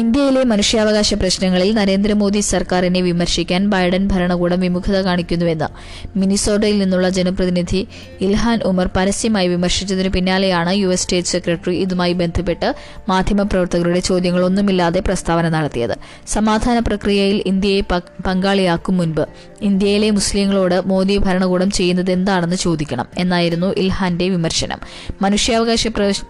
ഇന്ത്യയിലെ 0.00 0.40
മനുഷ്യാവകാശ 0.50 1.14
പ്രശ്നങ്ങളിൽ 1.20 1.68
നരേന്ദ്രമോദി 1.76 2.40
സർക്കാരിനെ 2.48 3.00
വിമർശിക്കാൻ 3.00 3.62
ബൈഡൻ 3.70 4.02
ഭരണകൂടം 4.08 4.58
വിമുഖത 4.60 4.96
കാണിക്കുന്നുവെന്ന് 5.06 5.68
മിനിസോഡയിൽ 6.16 6.76
നിന്നുള്ള 6.82 7.08
ജനപ്രതിനിധി 7.08 7.80
ഇൽഹാൻ 8.26 8.58
ഉമർ 8.70 8.86
പരസ്യമായി 8.96 9.48
വിമർശിച്ചതിനു 9.48 10.10
പിന്നാലെയാണ് 10.16 10.72
യു 10.80 10.88
എസ് 10.88 11.02
സ്റ്റേറ്റ് 11.02 11.28
സെക്രട്ടറി 11.28 11.76
ഇതുമായി 11.84 12.12
ബന്ധപ്പെട്ട് 12.12 12.68
മാധ്യമപ്രവർത്തകരുടെ 13.08 14.00
ചോദ്യങ്ങളൊന്നുമില്ലാതെ 14.00 15.02
പ്രസ്താവന 15.08 15.48
നടത്തിയത്. 15.56 15.94
സമാധാന 16.34 16.78
പ്രക്രിയയിൽ 16.88 17.42
ഇന്ത്യയെ 17.52 17.80
പങ്കാളിയാക്കും 18.28 18.96
മുൻപ് 18.96 19.24
ഇന്ത്യയിലെ 19.70 20.10
മുസ്ലിങ്ങളോട് 20.10 20.76
മോദി 20.92 21.18
ഭരണകൂടം 21.18 21.70
ചെയ്യുന്നത് 21.70 22.10
എന്താണെന്ന് 22.10 22.56
ചോദിക്കണം 22.56 23.08
എന്നായിരുന്നു 23.24 23.70
ഇൽഹാന്റെ 23.84 24.28
വിമർശനം. 24.28 24.78
മനുഷ്യാവകാശ 25.24 25.86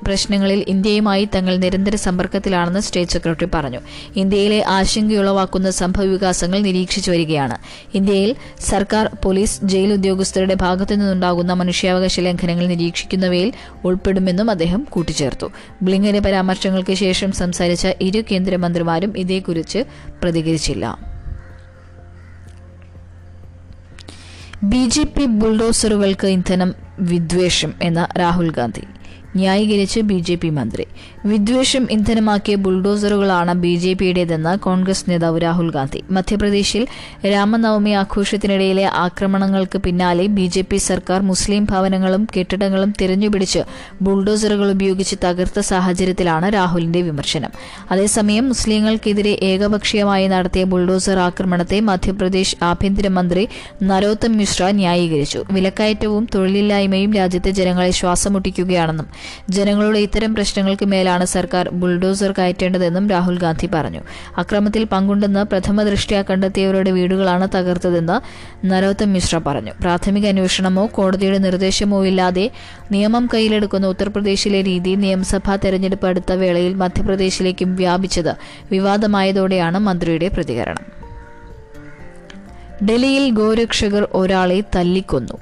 പ്രശ്നങ്ങളിൽ 0.07 0.65
ഇന്ത്യയുമായി 0.77 1.27
തങ്ങൾ 1.37 1.57
നിരന്തര 1.67 1.95
സമ്പർക്കത്തിലാണെന്ന് 2.07 2.85
സ്റ്റേറ്റ് 2.89 3.15
സെക്രട്ടറി 3.19 3.51
പറഞ്ഞു. 3.57 3.81
ഇന്ത്യയിലെ 4.17 4.65
ആശങ്കയുളവാക്കുന്ന 4.69 5.71
സംഭവവികാസങ്ങൾ 5.71 6.59
നിരീക്ഷിച്ചു 6.61 7.11
വരികയാണ്. 7.11 7.59
ഇന്ത്യയിൽ 7.95 8.37
സർക്കാർ 8.61 9.11
പോലീസ് 9.25 9.61
ജയിൽ 9.65 9.93
ഉദ്യോഗസ്ഥരുടെ 9.93 10.55
ഭാഗത്തു 10.55 10.95
നിന്നുണ്ടാകുന്ന 10.95 11.53
മനുഷ്യാവകാശ 11.53 12.21
ലംഘനങ്ങൾ 12.21 12.67
നിരീക്ഷിക്കുന്നവയിൽ 12.67 13.53
ഉൾപ്പെടുമെന്നും 13.85 14.51
അദ്ദേഹം 14.51 14.87
കൂട്ടിച്ചേർത്തു. 14.91 15.47
ബ്ലിങ്കന്റെ 15.83 16.21
പരാമർശങ്ങൾക്ക് 16.21 16.95
ശേഷം 16.95 17.33
സംസാരിച്ച 17.33 17.87
ഇരു 18.01 18.23
കേന്ദ്രമന്ത്രിമാരും 18.33 19.13
ഇതേക്കുറിച്ച് 19.19 19.85
പ്രതികരിച്ചില്ല. 20.23 20.87
ബി 24.63 24.89
ജെ 24.89 25.03
പി 25.03 25.25
ബുൾഡോസറുകൾക്ക് 25.25 26.27
ഇന്ധനം 26.27 26.75
വിദ്വേഷം 26.99 27.73
എന്ന 27.83 28.09
രാഹുൽ 28.19 28.51
ഗാന്ധി. 28.51 28.83
ന്യായീകരിച്ച് 29.37 30.01
ബി 30.01 30.19
ജെ 30.19 30.35
പി 30.35 30.49
മന്ത്രി. 30.49 30.87
വിദ്വേഷം 31.31 31.85
ഇന്ധനമാക്കിയ 31.91 32.55
ബുൾഡോസറുകളാണ് 32.65 33.53
ബി 33.63 33.71
ജെ 33.75 33.93
പിയുടേതെന്ന് 33.93 34.59
കോൺഗ്രസ് 34.59 35.05
നേതാവ് 35.11 35.39
രാഹുൽ 35.43 35.69
ഗാന്ധി. 35.71 36.01
മധ്യപ്രദേശിൽ 36.11 36.83
രാമനവമി 37.33 37.91
ആഘോഷത്തിനിടയിലെ 38.01 38.85
ആക്രമണങ്ങൾക്ക് 39.05 39.79
പിന്നാലെ 39.79 40.27
ബി 40.37 40.47
ജെ 40.47 40.63
പി 40.71 40.79
സർക്കാർ 40.89 41.21
മുസ്ലിം 41.23 41.65
ഭവനങ്ങളും 41.71 42.27
കെട്ടിടങ്ങളും 42.35 42.91
തിരഞ്ഞുപിടിച്ച് 43.01 43.63
ബുൾഡോസറുകൾ 44.03 44.69
ഉപയോഗിച്ച് 44.71 45.17
തകർത്ത 45.25 45.65
സാഹചര്യത്തിലാണ് 45.71 46.53
രാഹുലിന്റെ 46.55 47.03
വിമർശനം. 47.03 47.51
അതേസമയം 47.91 48.47
മുസ്ലിങ്ങൾക്കെതിരെ 48.49 49.33
ഏകപക്ഷീയമായി 49.43 50.29
നടത്തിയ 50.35 50.65
ബുൾഡോസർ 50.65 51.19
ആക്രമണത്തെ 51.19 51.81
മധ്യപ്രദേശ് 51.81 52.57
ആഭ്യന്തരമന്ത്രി 52.63 53.45
നരോത്തം 53.83 54.35
മിശ്ര 54.37 54.71
ന്യായീകരിച്ചു. 54.83 55.43
വിലക്കയറ്റവും 55.53 56.29
തൊഴിലില്ലായ്മയും 56.35 57.13
രാജ്യത്തെ 57.15 57.51
ജനങ്ങളെ 57.51 57.91
ശ്വാസമുട്ടിക്കുകയാണെന്നും 58.03 59.11
ജനങ്ങളുടെ 59.51 59.99
ഇത്തരം 59.99 60.33
പ്രശ്നങ്ങൾക്ക് 60.35 60.87
മേലാണ് 60.87 61.15
സർക്കാർ 61.25 61.69
ബുൾഡോസർ 61.69 62.33
കയറ്റേണ്ടതെന്നും 62.33 63.11
രാഹുൽ 63.11 63.39
ഗാന്ധി 63.39 63.69
പറഞ്ഞു. 63.75 64.01
അക്രമത്തിൽ 64.37 64.85
പങ്കുണ്ടെന്ന് 64.85 65.45
പ്രഥമ 65.45 65.83
ദൃഷ്ട്യാ 65.83 66.23
കണ്ടെത്തിയവരുടെ 66.23 66.91
വീടുകളാണ് 66.91 67.49
തകർത്തതെന്ന് 67.55 68.21
നരോത്തം 68.67 69.13
മിശ്ര 69.13 69.39
പറഞ്ഞു. 69.39 69.73
പ്രാഥമിക 69.81 70.27
അന്വേഷണമോ 70.27 70.87
കോടതിയുടെ 70.87 71.39
നിർദ്ദേശമോ 71.39 72.07
ഇല്ലാതെ 72.07 72.51
നിയമം 72.93 73.29
കയ്യിലെടുക്കുന്ന 73.35 73.87
ഉത്തർപ്രദേശിലെ 73.87 74.63
രീതി 74.63 74.95
നിയമസഭാ 74.95 75.57
തെരഞ്ഞെടുപ്പ് 75.57 76.07
അടുത്ത 76.07 76.33
വേളയിൽ 76.33 76.75
മധ്യപ്രദേശിലേക്കും 76.75 77.77
വ്യാപിച്ചത് 77.77 78.37
വിവാദമായതോടെയാണ് 78.71 79.79
മന്ത്രിയുടെ 79.79 80.29
പ്രതികരണം. 80.29 80.97
ഡൽഹിയിൽ 82.87 83.31
ഗോരക്ഷകർ 83.31 84.09
ഒരാളെ 84.13 84.63
തല്ലിക്കൊന്നു. 84.77 85.33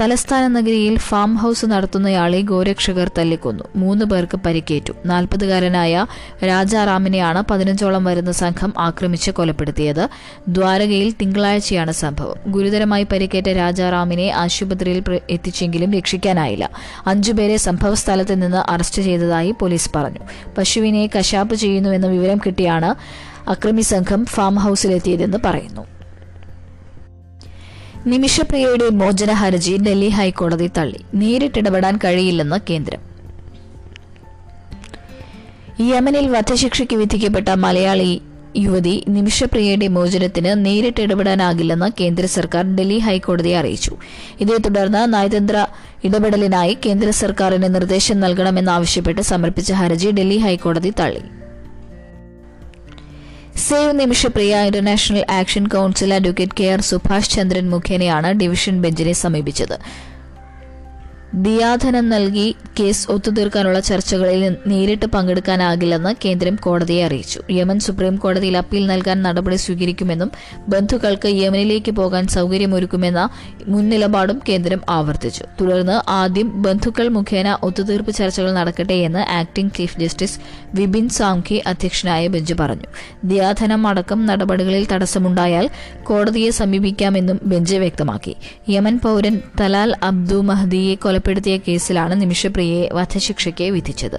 തലസ്ഥാന 0.00 0.46
നഗരിയിൽ 0.46 0.98
ഫാം 0.98 1.36
ഹൌസ് 1.36 1.66
നടത്തുന്നയാളെ 1.66 2.40
ഗോരക്ഷകർ 2.40 3.10
തല്ലിക്കൊന്നു. 3.18 3.64
മൂന്ന് 3.76 4.04
പേർക്ക് 4.04 4.36
പരിക്കേറ്റു. 4.36 4.92
നാൽപ്പതുകാരനായ 5.06 6.06
രാജാറാമിനെയാണ് 6.46 7.42
പതിനഞ്ചോളം 7.50 8.04
വരുന്ന 8.04 8.32
സംഘം 8.32 8.72
ആക്രമിച്ച് 8.78 9.30
കൊലപ്പെടുത്തിയത്. 9.30 10.08
ദ്വാരകയിൽ 10.48 11.14
തിങ്കളാഴ്ചയാണ് 11.20 11.92
സംഭവം. 11.92 12.52
ഗുരുതരമായി 12.52 13.06
പരിക്കേറ്റ 13.12 13.48
രാജാറാമിനെ 13.48 14.30
ആശുപത്രിയിൽ 14.30 15.20
എത്തിച്ചെങ്കിലും 15.30 15.92
രക്ഷിക്കാനായില്ല. 15.92 16.70
അഞ്ചുപേരെ 17.06 17.56
സംഭവസ്ഥലത്ത് 17.56 18.42
നിന്ന് 18.42 18.70
അറസ്റ്റ് 18.70 19.02
ചെയ്തതായി 19.02 19.54
പോലീസ് 19.60 19.90
പറഞ്ഞു. 19.96 20.20
പശുവിനെ 20.58 21.10
കശാപ്പ് 21.18 21.54
ചെയ്യുന്നുവെന്ന 21.54 22.06
വിവരം 22.06 22.38
കിട്ടിയാണ് 22.38 22.94
അക്രമി 23.50 23.80
സംഘം 23.80 24.26
ഫാം 24.26 24.54
ഹൌസിലെത്തിയതെന്ന് 24.54 25.38
പറയുന്നു. 25.44 25.97
നിമിഷപ്രിയയുടെ 28.08 28.88
മോചന 28.88 29.32
ഹർജി 29.32 29.76
ഡൽഹി 29.76 30.08
ഹൈക്കോടതി 30.08 30.70
തള്ളി. 30.78 31.00
നേരിട്ടിടപെടാൻ 31.14 31.98
കഴിയില്ലെന്ന് 32.04 32.58
കേന്ദ്രം. 32.70 33.00
യമനിൽ 35.80 36.26
വധശിക്ഷയ്ക്ക് 36.28 36.96
വിധിക്കപ്പെട്ട 36.96 37.48
മലയാളി 37.48 38.22
യുവതി 38.56 39.04
നിമിഷപ്രിയയുടെ 39.08 39.88
മോചനത്തിന് 39.88 40.66
നേരിട്ട് 40.66 41.00
ഇടപെടാനാകില്ലെന്ന് 41.00 41.90
കേന്ദ്ര 42.00 42.26
സർക്കാർ 42.26 42.76
ഡൽഹി 42.76 42.98
ഹൈക്കോടതിയെ 42.98 43.56
അറിയിച്ചു. 43.56 43.96
ഇതേ 44.40 44.56
തുടർന്ന് 44.56 45.14
നയതന്ത്ര 45.14 45.66
ഇടപെടലിനായി 46.04 46.78
കേന്ദ്ര 46.86 47.10
സർക്കാരിന് 47.10 47.74
നിർദ്ദേശം 47.74 48.20
നൽകണമെന്നാവശ്യപ്പെട്ട് 48.20 49.20
സമർപ്പിച്ച 49.20 49.72
ഹർജി 49.72 50.10
ഡൽഹി 50.10 50.36
ഹൈക്കോടതി 50.36 50.92
തള്ളി. 51.00 51.22
Save 53.66 53.92
Nimishapriya 54.00 54.56
international 54.66 55.24
action 55.30 55.64
council 55.66 56.10
advocate 56.14 56.56
K 56.60 56.66
R 56.72 56.80
Subhash 56.80 57.30
Chandran 57.30 57.66
മുഖേനയാണ് 57.70 58.28
ഡിവിഷൻ 58.32 58.74
ബെഞ്ചിനെ 58.82 59.12
സമീപിച്ചത്. 59.12 59.76
ദിയാധനം 61.34 62.08
നൽകി 62.08 62.56
കേസ് 62.80 63.10
ഒത്തുതീർക്കാനുള്ള 63.10 63.80
ചർച്ചകളിൽ 63.80 64.56
നേരിട്ട് 64.66 65.06
പങ്കെടുക്കാനാകില്ലെന്ന് 65.06 66.14
കേന്ദ്രം 66.24 66.56
കോടതിയെ 66.56 67.06
അറിയിച്ചു. 67.06 67.42
യമൻ 67.50 67.78
സുപ്രീം 67.78 68.16
കോടതിയിൽ 68.16 68.56
അപ്പീൽ 68.56 68.86
നൽകാൻ 68.86 69.22
നടപടി 69.22 69.56
സ്വീകരിക്കുമെന്നും 69.56 70.30
ബന്ധുക്കൾക്ക് 70.68 71.28
യമനിലേക്ക് 71.28 71.92
പോകാൻ 71.92 72.26
സൌകര്യമൊരുക്കുമെന്ന 72.26 73.28
മുൻ 73.66 73.88
നിലപാടും 73.88 74.40
കേന്ദ്രം 74.48 74.80
ആവർത്തിച്ചു. 74.88 75.44
തുടർന്ന് 75.60 76.10
ആദ്യം 76.10 76.62
ബന്ധുക്കൾ 76.62 77.08
മുഖേന 77.08 77.58
ഒത്തുതീർപ്പ് 77.62 78.14
ചർച്ചകൾ 78.14 78.52
നടക്കട്ടെ 78.52 78.92
എന്ന് 78.92 79.18
acting 79.18 79.72
chief 79.78 80.00
justice 80.00 80.40
Vipin 80.74 81.08
Sanghi 81.08 81.62
അധ്യക്ഷനായ 81.66 82.26
ബെഞ്ച് 82.26 82.54
പറഞ്ഞു. 82.60 82.86
ദിയാധനം 83.24 83.86
അടക്കം 83.86 84.26
നടപടികളിൽ 84.26 84.86
തടസ്സമുണ്ടായാൽ 84.92 85.70
കോടതിയെ 86.04 86.50
സമീപിക്കാമെന്നും 86.50 87.40
ബെഞ്ച് 87.44 87.76
വ്യക്തമാക്കി. 87.76 88.36
യമൻ 88.68 88.98
പൌരൻ 88.98 89.40
തലാൽ 89.60 89.94
അബ്ദു 90.02 90.36
മഹദിയെ 90.36 90.94
കൊലപ്പെടുത്തിയ 91.18 91.54
കേസിലാണ് 91.58 92.14
നിമിഷപ്രിയയെ 92.20 92.82
വധശിക്ഷയ്ക്ക് 92.94 93.66
വിധിച്ചത് 93.72 94.18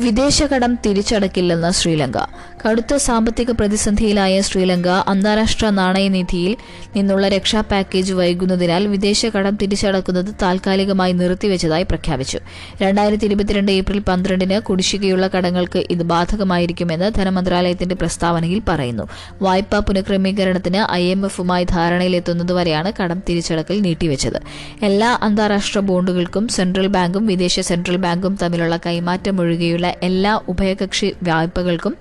വിദേശ 0.00 0.42
കടം 0.42 0.74
തിരിച്ചടക്കില്ലെന്ന് 0.86 1.70
ശ്രീലങ്ക. 1.70 2.18
കടുത്ത 2.66 2.96
സാമ്പത്തിക 2.96 3.50
പ്രതിസന്ധിയിലായ 3.50 4.40
ശ്രീലങ്ക 4.40 4.88
അന്താരാഷ്ട്ര 4.88 5.68
നാണയനിധിയിൽ 5.68 6.56
നിന്നുള്ള 6.96 7.28
രക്ഷാ 7.28 7.60
പാക്കേജ് 7.60 8.12
വൈകുന്നതിനാൽ 8.12 8.86
വിദേശ 8.86 9.26
കടം 9.26 9.58
തിരിച്ചടക്കുന്നത് 9.62 10.34
താൽക്കാലികമായി 10.42 11.12
നിർത്തിവെച്ചതായി 11.12 11.82
പ്രഖ്യാപിച്ചു. 11.82 12.38
രണ്ടായിരത്തി 12.82 13.24
ഇരുപത്തിരണ്ട് 13.24 13.72
ഏപ്രിൽ 13.72 13.98
പന്ത്രണ്ടിന് 13.98 14.60
കുടിശ്ശികയുള്ള 14.60 15.26
കടങ്ങൾക്ക് 15.26 15.86
ഇത് 15.90 16.02
ബാധകമായിരിക്കുമെന്ന് 16.02 17.10
ധനമന്ത്രാലയത്തിന്റെ 17.16 17.94
പ്രസ്താവനയിൽ 17.94 18.62
പറയുന്നു. 18.68 19.08
വായ്പാ 19.42 19.78
പുനഃക്രമീകരണത്തിന് 19.78 20.92
ഐ 20.92 21.10
എം 21.10 21.24
എഫുമായി 21.24 21.64
ധാരണയിലെത്തുന്നതുവരെയാണ് 21.64 22.92
കടം 23.02 23.22
തിരിച്ചടക്കൽ 23.28 23.80
നീട്ടിവെച്ചത്. 23.80 24.40
എല്ലാ 24.82 25.18
അന്താരാഷ്ട്ര 25.22 25.80
ബോണ്ടുകൾക്കും 25.80 26.48
സെൻട്രൽ 26.48 26.86
ബാങ്കും 26.86 27.26
വിദേശ 27.26 27.60
സെൻട്രൽ 27.60 27.96
ബാങ്കും 27.96 28.38
തമ്മിലുള്ള 28.42 28.76
കൈമാറ്റം 28.86 29.40
ഒഴികെയുള്ള 29.40 29.87
എല്ലാ 30.02 30.40
ഉഭയകക്ഷി 30.48 31.14
വായ്പകൾക്കും 31.22 31.96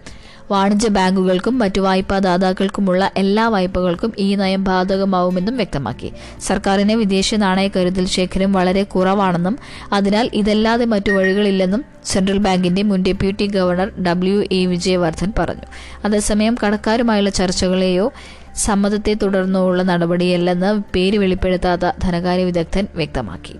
വാണിജ്യ 0.52 0.90
ബാങ്കുകൾക്കും 0.90 1.60
മറ്റു 1.60 1.82
വായ്പാ 1.82 2.20
ദാതാക്കൾക്കുമുള്ള 2.20 3.12
എല്ലാ 3.18 3.48
വായ്പകൾക്കും 3.48 4.14
ഈ 4.20 4.36
നയം 4.36 4.64
ബാധകമാവുമെന്നും 4.64 5.58
വ്യക്തമാക്കി. 5.58 6.12
സർക്കാരിന് 6.40 6.94
വിദേശ 6.94 7.36
നാണയ 7.36 7.68
കരുതൽ 7.68 8.06
ശേഖരം 8.06 8.54
വളരെ 8.54 8.84
കുറവാണെന്നും 8.84 9.58
അതിനാൽ 9.94 10.30
ഇതല്ലാതെ 10.34 10.86
മറ്റു 10.86 11.12
വഴികളില്ലെന്നും 11.12 11.86
സെൻട്രൽ 12.06 12.38
ബാങ്കിന്റെ 12.38 12.84
മുൻ 12.84 13.04
deputy 13.04 13.48
governor 13.48 14.04
W 14.04 14.46
A 14.52 14.66
Wijewardena 14.66 15.34
പറഞ്ഞു. 15.40 15.68
അതേസമയം 16.06 16.58
കടക്കാരുമായുള്ള 16.66 17.30
ചർച്ചകളെയോ 17.30 18.12
സമ്മതത്തെ 18.56 19.14
തുടർന്നുള്ള 19.14 19.84
നടപടിയല്ലെന്ന് 19.84 20.84
പേര് 20.96 21.18
വെളിപ്പെടുത്താത്ത 21.18 21.92
ധനകാര്യ 22.04 22.44
വിദഗ്ധൻ 22.44 22.88
വ്യക്തമാക്കി. 22.96 23.56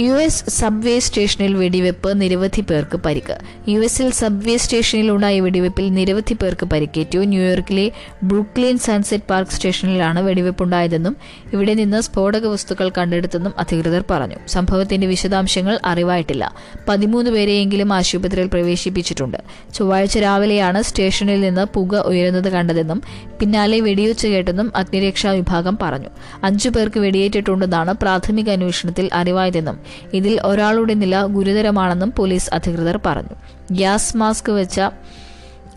യു 0.00 0.12
എസ് 0.12 0.50
സബ്വേ 0.50 0.98
സ്റ്റേഷനിൽ 0.98 1.54
വെടിവെപ്പ് 1.54 2.20
നിരവധി 2.20 2.60
പേർക്ക് 2.60 2.96
പരിക്ക്. 2.96 3.38
യു 3.68 3.80
എസിൽ 3.80 4.10
സബ്വേ 4.10 4.56
സ്റ്റേഷനിൽ 4.56 5.10
ഉണ്ടായ 5.10 5.40
വെടിവെപ്പിൽ 5.40 5.90
നിരവധി 5.90 6.34
പേർക്ക് 6.34 6.66
പരിക്കേറ്റു. 6.66 7.18
ന്യൂയോർക്കിലെ 7.18 7.92
ബ്രൂക്ലിൻ 8.22 8.78
സൺസെറ്റ് 8.78 9.24
പാർക്ക് 9.30 9.52
സ്റ്റേഷനിലാണ് 9.52 10.20
വെടിവെപ്പുണ്ടായതെന്നും 10.20 11.16
ഇവിടെ 11.52 11.74
നിന്ന് 11.74 12.00
സ്ഫോടക 12.00 12.46
വസ്തുക്കൾ 12.46 12.92
കണ്ടെടുത്തെന്നും 12.98 13.54
അധികൃതർ 13.58 14.04
പറഞ്ഞു. 14.10 14.34
സംഭവത്തിന്റെ 14.48 15.06
വിശദാംശങ്ങൾ 15.06 15.78
അറിവായിട്ടില്ല. 15.84 16.54
പതിമൂന്ന് 16.88 17.30
പേരെയെങ്കിലും 17.30 17.92
ആശുപത്രിയിൽ 17.92 18.46
പ്രവേശിപ്പിച്ചിട്ടുണ്ട്. 18.46 19.38
ചൊവ്വാഴ്ച 19.74 20.18
രാവിലെയാണ് 20.18 20.82
സ്റ്റേഷനിൽ 20.82 21.40
നിന്ന് 21.40 21.66
പുക 21.74 21.96
ഉയരുന്നത് 21.96 22.48
കണ്ടതെന്നും 22.48 23.02
പിന്നാലെ 23.40 23.80
വെടിയുച്ച 23.80 24.26
കേട്ടെന്നും 24.26 24.72
അഗ്നിരക്ഷാ 24.76 25.30
വിഭാഗം 25.30 25.78
പറഞ്ഞു. 25.82 26.08
അഞ്ചു 26.44 26.68
പേർക്ക് 26.68 27.00
വെടിയേറ്റിട്ടുണ്ടെന്നാണ് 27.00 27.94
പ്രാഥമിക 27.94 28.50
അന്വേഷണത്തിൽ 28.50 29.10
അറിവായതെന്നും 29.12 29.87
ഇതിൽ 30.12 30.40
ഒരാളുടെ 30.44 30.94
നില 30.94 31.22
ഗുരുതരമാണെന്നും 31.22 32.12
പോലീസ് 32.16 32.50
അധികൃതർ 32.52 33.00
പറഞ്ഞു. 33.06 33.34
ഗ്യാസ് 33.72 34.16
മാസ്ക് 34.16 34.52
വെച്ച 34.52 34.80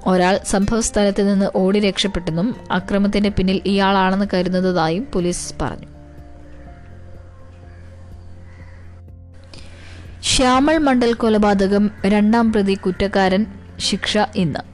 ഒരാൾ 0.06 0.39
സംഭവസ്ഥലത്ത് 0.46 1.34
നിന്ന് 1.34 1.50
ഓടി 1.56 1.80
രക്ഷപ്പെട്ടെന്നും 1.80 2.56
അക്രമത്തിന്റെ 2.72 3.30
പിന്നിൽ 3.30 3.62
ഇയാളാണെന്ന് 3.65 4.25
കരുതുന്നതായും 4.34 5.08
പോലീസ് 5.13 5.53
പറഞ്ഞു. 5.62 5.88
ശ്യാമൾ 10.24 10.77
മണ്ഡൽ 10.77 11.13
കൊലപാതകം 11.13 11.91
രണ്ടാം 12.06 12.53
പ്രതി 12.53 12.74
കുറ്റക്കാരൻ 12.74 13.46
ശിക്ഷ 13.80 14.18
ഇന്ന്. 14.36 14.71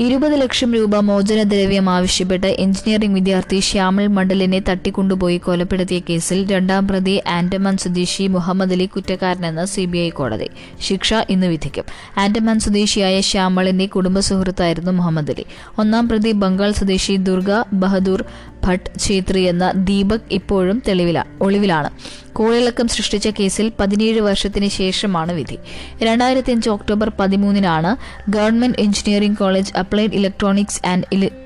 ഇരുപത് 0.00 0.40
ലക്ഷം 0.40 0.74
രൂപ 0.74 0.96
മോചനദ്രവ്യം 0.96 1.90
ആവശ്യപ്പെട്ട് 1.90 2.46
എഞ്ചിനീയറിംഗ് 2.46 3.14
വിദ്യാർത്ഥി 3.14 3.60
ശ്യാമൽ 3.60 4.06
മണ്ഡലിനെ 4.06 4.62
തട്ടിക്കൊണ്ടുപോയി 4.68 5.38
കൊലപ്പെടുത്തിയ 5.38 5.98
കേസിൽ 5.98 6.50
രണ്ടാം 6.50 6.88
പ്രതി 6.88 7.22
ആൻഡമാൻ 7.28 7.76
സ്വദേശി 7.76 8.26
മുഹമ്മദ് 8.26 8.72
അലി 8.72 8.86
കുറ്റക്കാരനെന്ന് 8.86 9.66
സിബിഐ 9.66 10.10
കോടതി. 10.10 10.48
ശിക്ഷ 10.80 11.14
ഇന്ന് 11.30 11.46
വിധിക്കും. 11.46 11.84
ആൻഡമാൻ 12.18 12.60
സ്വദേശിയായ 12.60 13.20
ശ്യാമളിന്റെ 13.20 13.86
കുടുംബ 13.86 14.18
സുഹൃത്തായിരുന്നു 14.18 14.92
മുഹമ്മദ് 14.92 15.30
അലി. 15.30 15.44
ഒന്നാം 15.78 16.08
പ്രതി 16.08 16.32
ബംഗാൾ 16.32 16.72
സ്വദേശി 16.72 17.16
ദുർഗ 17.16 17.50
ബഹദൂർ 17.72 18.24
ഭട്ട് 18.64 19.00
ഛേത്രി 19.00 19.42
എന്ന 19.42 19.70
ദീപക് 19.70 20.26
ഇപ്പോഴും 20.30 20.82
തെളിവില 20.88 21.24
ഒളിവിലാണ്. 21.40 21.90
കോളിളക്കം 22.32 22.88
സൃഷ്ടിച്ച 22.88 23.28
കേസിൽ 23.28 23.72
പതിനേഴ് 23.80 24.20
വർഷത്തിന് 24.20 24.68
ശേഷമാണ് 24.68 25.32
വിധി. 25.32 25.58
രണ്ടായിരത്തി 26.02 26.52
അഞ്ച് 26.52 26.70
October 26.70 27.12
പതിമൂന്നിനാണ് 27.20 27.96
government 28.30 28.80
engineering 28.80 29.36
college 29.36 29.76
applied 29.76 30.14
electronics 30.14 30.86
and 30.86 31.04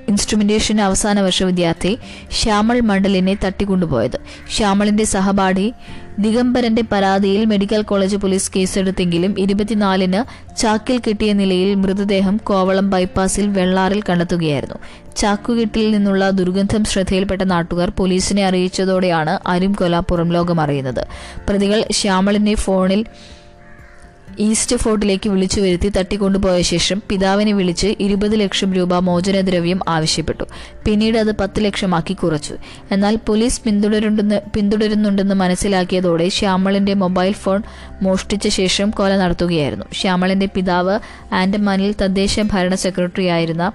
instrumentation 0.09 0.81
അവസാന 0.81 1.21
വർഷ 1.21 1.43
വിദ്യാർത്ഥി 1.43 1.93
ശ്യാമൾ 2.41 2.81
മണ്ഡലിനെ 2.81 3.37
തട്ടിക്കൊണ്ടുപോയത്. 3.45 4.19
ശ്യാമളിന്റെ 4.57 5.05
സഹപാഠി 5.05 5.67
ദിഗംബരന്റെ 6.19 6.83
പരാതിയിൽ 6.93 7.43
മെഡിക്കൽ 7.45 7.83
കോളേജ് 7.83 8.17
പോലീസ് 8.17 8.53
കേസെടുത്തെങ്കിലും 8.57 9.35
ഇരുപത്തിനാലിന് 9.39 10.21
ചാക്കിൽ 10.57 10.97
കിട്ടിയ 10.99 11.33
നിലയിൽ 11.33 11.75
മൃതദേഹം 11.75 12.37
കോവളം 12.45 12.91
ബൈപ്പാസിൽ 12.91 13.47
വെള്ളാറിൽ 13.49 14.03
കണ്ടെത്തുകയായിരുന്നു. 14.09 14.79
ചാക്കുകെട്ടിൽ 15.17 15.87
നിന്നുള്ള 15.91 16.31
ദുർഗന്ധം 16.31 16.85
ശ്രദ്ധയിൽപ്പെട്ട 16.85 17.43
നാട്ടുകാർ 17.43 17.89
പോലീസിനെ 17.91 18.45
അറിയിച്ചതോടെയാണ് 18.45 19.35
അരും 19.49 19.73
കൊലാപ്പുറം 19.73 20.07
പുറം 20.09 20.33
ലോകം 20.33 20.61
അറിയുന്നത് 20.61 21.01
പ്രതികൾ 21.49 21.85
ശ്യാമളിന്റെ 21.93 22.55
ഫോണിൽ 22.55 23.01
ഈസ്റ്റ് 24.39 24.77
ഫോർട്ടിലേക്ക് 24.77 25.31
വിളിച്ചു 25.31 25.61
വരുത്തി 25.61 25.89
തട്ടിക്കൊണ്ടുപോയ 25.89 26.63
ശേഷം 26.63 27.03
പിതാവിനെ 27.09 27.53
വിളിച്ച് 27.53 27.95
ഇരുപത് 28.01 28.41
ലക്ഷം 28.41 28.75
രൂപ 28.75 28.95
മോചനദ്രവ്യം 28.99 29.81
ആവശ്യപ്പെട്ടു. 29.89 30.45
പിന്നീട് 30.85 31.19
അത് 31.19 31.33
പത്ത് 31.37 31.65
ലക്ഷമാക്കി 31.65 32.15
കുറച്ചു. 32.15 32.57
എന്നാൽ 32.91 33.17
പോലീസ് 33.17 33.61
പിന്തുടരുണ്ടെന്ന് 33.61 34.41
പിന്തുടരുന്നുണ്ടെന്ന് 34.57 35.35
മനസ്സിലാക്കിയതോടെ 35.35 36.29
ശ്യാമളിന്റെ 36.29 36.95
മൊബൈൽ 36.95 37.33
ഫോൺ 37.33 37.63
മോഷ്ടിച്ച 38.03 38.49
ശേഷം 38.49 38.91
കൊല 38.91 39.17
നടത്തുകയായിരുന്നു. 39.17 39.85
ശ്യാമളിന്റെ 39.93 40.47
പിതാവ് 40.55 40.99
ആൻഡമാനിൽ 41.33 41.95
തദ്ദേശ 42.03 42.41
ഭരണ 42.41 42.75
സെക്രട്ടറിയായിരുന്ന 42.75 43.73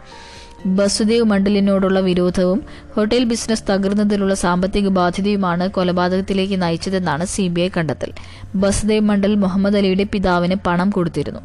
ബസുദേവ് 0.66 1.26
മണ്ഡലിനോടുള്ള 1.26 2.00
വിരോധവും 2.00 2.60
ഹോട്ടൽ 2.96 3.24
ബിസിനസ് 3.24 3.64
തകർന്നതിലുള്ള 3.70 4.34
സാമ്പത്തിക 4.34 4.88
ബാധ്യതയുമാണ് 4.88 5.72
കൊലപാതകത്തിലേക്ക് 5.72 6.62
നയിച്ചതെന്നാണ് 6.62 7.26
സി 7.26 7.48
ബി 7.48 7.62
ഐ 7.62 7.70
കണ്ടെത്തൽ. 7.78 8.12
ബസുദേവ് 8.56 9.06
മണ്ഡൽ 9.06 9.36
മുഹമ്മദ് 9.36 9.78
അലിയുടെ 9.78 10.04
പിതാവിന് 10.04 10.56
പണം 10.68 10.90
കൊടുത്തിരുന്നു. 10.90 11.42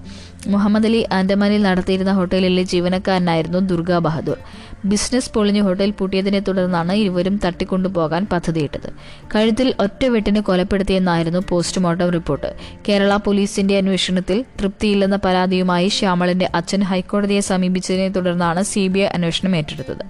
മുഹമ്മദ് 0.46 0.86
അലി 0.86 1.06
ആൻഡമാനിൽ 1.12 1.62
നടത്തിയിരുന്ന 1.62 2.12
ഹോട്ടലിലെ 2.12 2.62
ജീവനക്കാരനായിരുന്നു 2.62 3.58
ദുർഗാ 3.58 3.98
ബഹദൂർ. 3.98 4.38
ബിസിനസ് 4.84 5.32
പൊളിഞ്ഞ് 5.32 5.60
ഹോട്ടൽ 5.60 5.90
പൂട്ടിയതിനെ 5.90 6.40
തുടർന്നാണ് 6.40 6.92
ഇരുവരും 6.92 7.40
തട്ടിക്കൊണ്ടുപോകാൻ 7.44 8.26
പദ്ധതിയിട്ടത്. 8.32 8.92
കഴുത്തിൽ 9.34 9.74
ഒറ്റവെട്ടിന് 9.80 10.40
കൊലപ്പെടുത്തിയെന്നായിരുന്നു 10.40 11.38
പോസ്റ്റ്മോർട്ടം 11.48 12.10
റിപ്പോർട്ട്. 12.10 12.54
കേരള 12.88 13.16
പോലീസിന്റെ 13.16 13.78
അന്വേഷണത്തിൽ 13.78 14.44
തൃപ്തിയില്ലെന്ന 14.60 15.16
പരാതിയുമായി 15.16 15.88
ശ്യാമളിന്റെ 15.88 16.50
അച്ഛൻ 16.54 16.82
ഹൈക്കോടതിയെ 16.82 17.40
സമീപിച്ചതിനെ 17.40 18.08
തുടർന്നാണ് 18.08 18.62
സി 18.62 18.88
ബി 18.88 18.98
ഐ 18.98 19.04
അന്വേഷണം 19.04 19.56
ഏറ്റെടുത്തത്. 19.56 20.04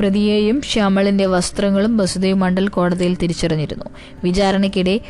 പ്രതിയെയും 0.00 0.62
ശ്യാമളിന്റെ 0.62 1.26
വസ്ത്രങ്ങളും 1.26 1.96
വസുദേവ് 1.96 2.38
മണ്ഡൽ 2.38 2.68
കോടതിയിൽ 2.68 3.16
തിരിച്ചറിഞ്ഞിരുന്നു. 3.22 3.84
വിചാരണയ്ക്കിടെ 4.24 5.00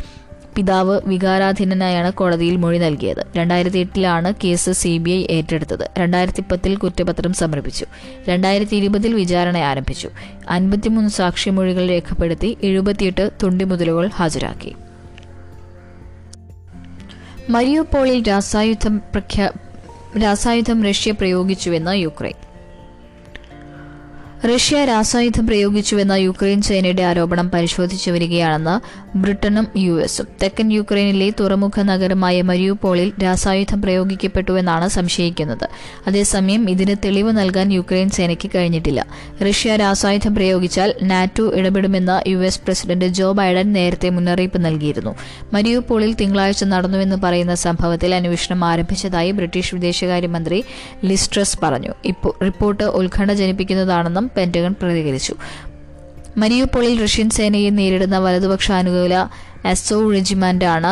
പിതാവ് 0.57 1.01
വികാരാധീനനായാണ് 1.07 2.13
കോടതിയിൽ 2.13 2.57
മൊഴി 2.57 2.79
നൽകിയത്. 2.79 3.25
രണ്ടായിരത്തി 3.37 3.79
എട്ടിലാണ് 3.79 4.35
കേസ് 4.45 4.71
സി 4.71 4.99
ബി 4.99 5.11
ഐ 5.11 5.27
ഏറ്റെടുത്തത്. 5.37 5.91
രണ്ടായിരത്തി 5.99 6.45
പത്തിൽ 6.53 6.77
കുറ്റപത്രം 6.77 7.33
സമർപ്പിച്ചു. 7.33 7.87
രണ്ടായിരത്തി 8.29 8.77
ഇരുപതിൽ 8.77 9.15
വിചാരണ 9.15 9.57
ആരംഭിച്ചു. 9.57 10.11
അൻപത്തിമൂന്ന് 10.49 11.11
സാക്ഷിമൊഴികൾ 11.11 11.89
രേഖപ്പെടുത്തി 11.89 12.57
എഴുപത്തിയെട്ട് 12.63 13.31
തുണ്ടിമുതലുകൾ 13.43 14.09
ഹാജരാക്കി. 14.09 14.75
മരിയോപോളിൽ 17.51 18.29
രാസായുധം 18.29 18.99
പ്രഖ്യാ 18.99 19.51
രാസായുധം 20.23 20.85
റഷ്യ 20.85 21.11
പ്രയോഗിച്ചുവെന്ന് 21.11 21.97
യുക്രൈൻ. 21.97 22.54
റഷ്യ 24.49 24.85
രാസായുധം 24.85 25.47
പ്രയോഗിച്ചുവെന്ന 25.47 26.13
യുക്രൈൻ 26.13 26.63
സേനയുടെ 26.63 27.03
ആരോപണം 27.03 27.51
പരിശോധിച്ചു 27.51 28.11
വരികയാണെന്ന് 28.11 28.75
ബ്രിട്ടനും 29.19 29.67
യു 29.77 29.93
എസും. 30.01 30.27
തെക്കൻ 30.43 30.73
യുക്രൈനിലെ 30.73 31.33
തുറമുഖ 31.41 31.83
നഗരമായ 31.83 32.43
മരിയുപോളിൽ 32.43 33.13
രാസായുധം 33.23 33.83
പ്രയോഗിക്കപ്പെട്ടുവെന്നാണ് 33.83 34.89
സംശയിക്കുന്നത്. 34.89 35.69
അതേസമയം 36.07 36.71
ഇതിന് 36.71 36.97
തെളിവ് 37.05 37.33
നൽകാൻ 37.33 37.73
യുക്രൈൻ 37.73 38.11
സേനയ്ക്ക് 38.11 38.51
കഴിഞ്ഞിട്ടില്ല. 38.55 39.07
റഷ്യ 39.49 39.77
രാസായുധം 39.77 40.35
പ്രയോഗിച്ചാൽ 40.35 40.95
NATO 41.03 41.47
ഇടപെടുമെന്ന് 41.55 42.29
U 42.29 42.39
S 42.39 42.61
president 42.61 43.05
Joe 43.05 43.33
Biden 43.33 43.73
നേരത്തെ 43.73 44.11
മുന്നറിയിപ്പ് 44.11 44.65
നൽകിയിരുന്നു. 44.65 45.15
മരിയുപോളിൽ 45.53 46.15
തിങ്കളാഴ്ച 46.15 46.65
നടന്നുവെന്ന് 46.65 47.17
പറയുന്ന 47.17 47.55
സംഭവത്തിൽ 47.55 48.15
അന്വേഷണം 48.15 48.65
ആരംഭിച്ചതായി 48.65 49.31
ബ്രിട്ടീഷ് 49.31 49.75
വിദേശകാര്യമന്ത്രി 49.75 50.65
ലിസ്ട്രസ് 51.05 51.59
പറഞ്ഞു. 51.63 51.95
ഇപ്പോൾ 52.05 52.45
റിപ്പോർട്ട് 52.45 52.85
ഉത്കണ്ഠ 52.85 53.33
ജനിപ്പിക്കുന്നതാണെന്നും 53.33 54.31
പെന്റഗൺ 54.37 54.75
പ്രതികരിച്ചു. 54.83 55.35
മരിയുപോളിൽ 56.37 57.03
റഷ്യൻ 57.03 57.29
സേനയെ 57.31 57.71
നേരിടുന്ന 57.71 58.19
വലതുപക്ഷ 58.19 58.73
അനുകൂല 58.73 59.17
എസ്ഒ 59.67 60.13
റെജിമെന്റാണ് 60.13 60.89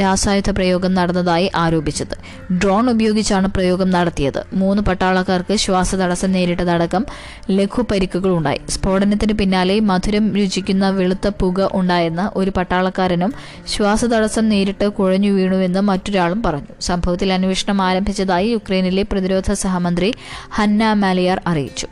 രാസായുധ 0.00 0.50
പ്രയോഗം 0.50 0.94
നടന്നതായി 0.94 1.50
ആരോപിച്ചത്. 1.56 2.12
ഡ്രോൺ 2.52 2.90
ഉപയോഗിച്ചാണ് 2.90 3.48
പ്രയോഗം 3.48 3.90
നടത്തിയത്. 3.90 4.44
മൂന്ന് 4.52 4.82
പട്ടാളക്കാർക്ക് 4.82 5.56
ശ്വാസതടസ്സം 5.56 6.32
നേരിട്ടതടക്കം 6.32 7.06
ലഘു 7.50 7.82
പരിക്കുകളുണ്ടായി. 7.90 8.60
സ്ഫോടനത്തിന് 8.68 9.32
പിന്നാലെ 9.32 9.80
മധുരം 9.80 10.36
രുചിക്കുന്ന 10.36 10.90
വെളുത്ത 10.90 11.28
പുക 11.40 11.68
ഉണ്ടായെന്ന് 11.72 12.38
ഒരു 12.38 12.50
പട്ടാളക്കാരനും 12.50 13.32
ശ്വാസതടസ്സം 13.68 14.48
നേരിട്ട് 14.48 14.88
കുഴഞ്ഞു 14.88 15.30
വീണുവെന്ന് 15.30 15.80
മറ്റൊരാളും 15.80 16.42
പറഞ്ഞു. 16.42 16.72
സംഭവത്തിൽ 16.80 17.32
അന്വേഷണം 17.32 17.82
ആരംഭിച്ചതായി 17.82 18.48
യുക്രൈനിലെ 18.48 19.02
പ്രതിരോധ 19.02 19.52
സഹമന്ത്രി 19.52 20.14
ഹന്ന 20.52 20.92
മാലിയാർ 20.92 21.40
അറിയിച്ചു. 21.46 21.88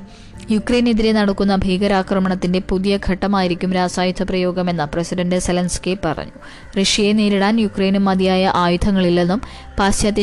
യുക്രൈനെതിരെ 0.51 1.13
നടക്കുന്ന 1.13 1.57
ഭീകരാക്രമണത്തിന്റെ 1.57 2.59
പുതിയ 2.69 2.99
ഘട്ടമായിരിക്കും 3.09 3.73
രാസായുധ 3.73 4.23
പ്രയോഗമെന്ന് 4.23 4.83
പ്രസിഡന്റ് 4.83 5.39
സെലൻസ്കി 5.39 5.99
പറഞ്ഞു. 6.05 6.37
റഷ്യയെ 6.79 7.13
നേരിടാൻ 7.13 7.61
യുക്രൈന് 7.61 7.99
മതിയായ 7.99 8.53
ആയുധങ്ങളില്ലെന്നും 8.55 9.43
പാശ്ചാത്യ 9.79 10.23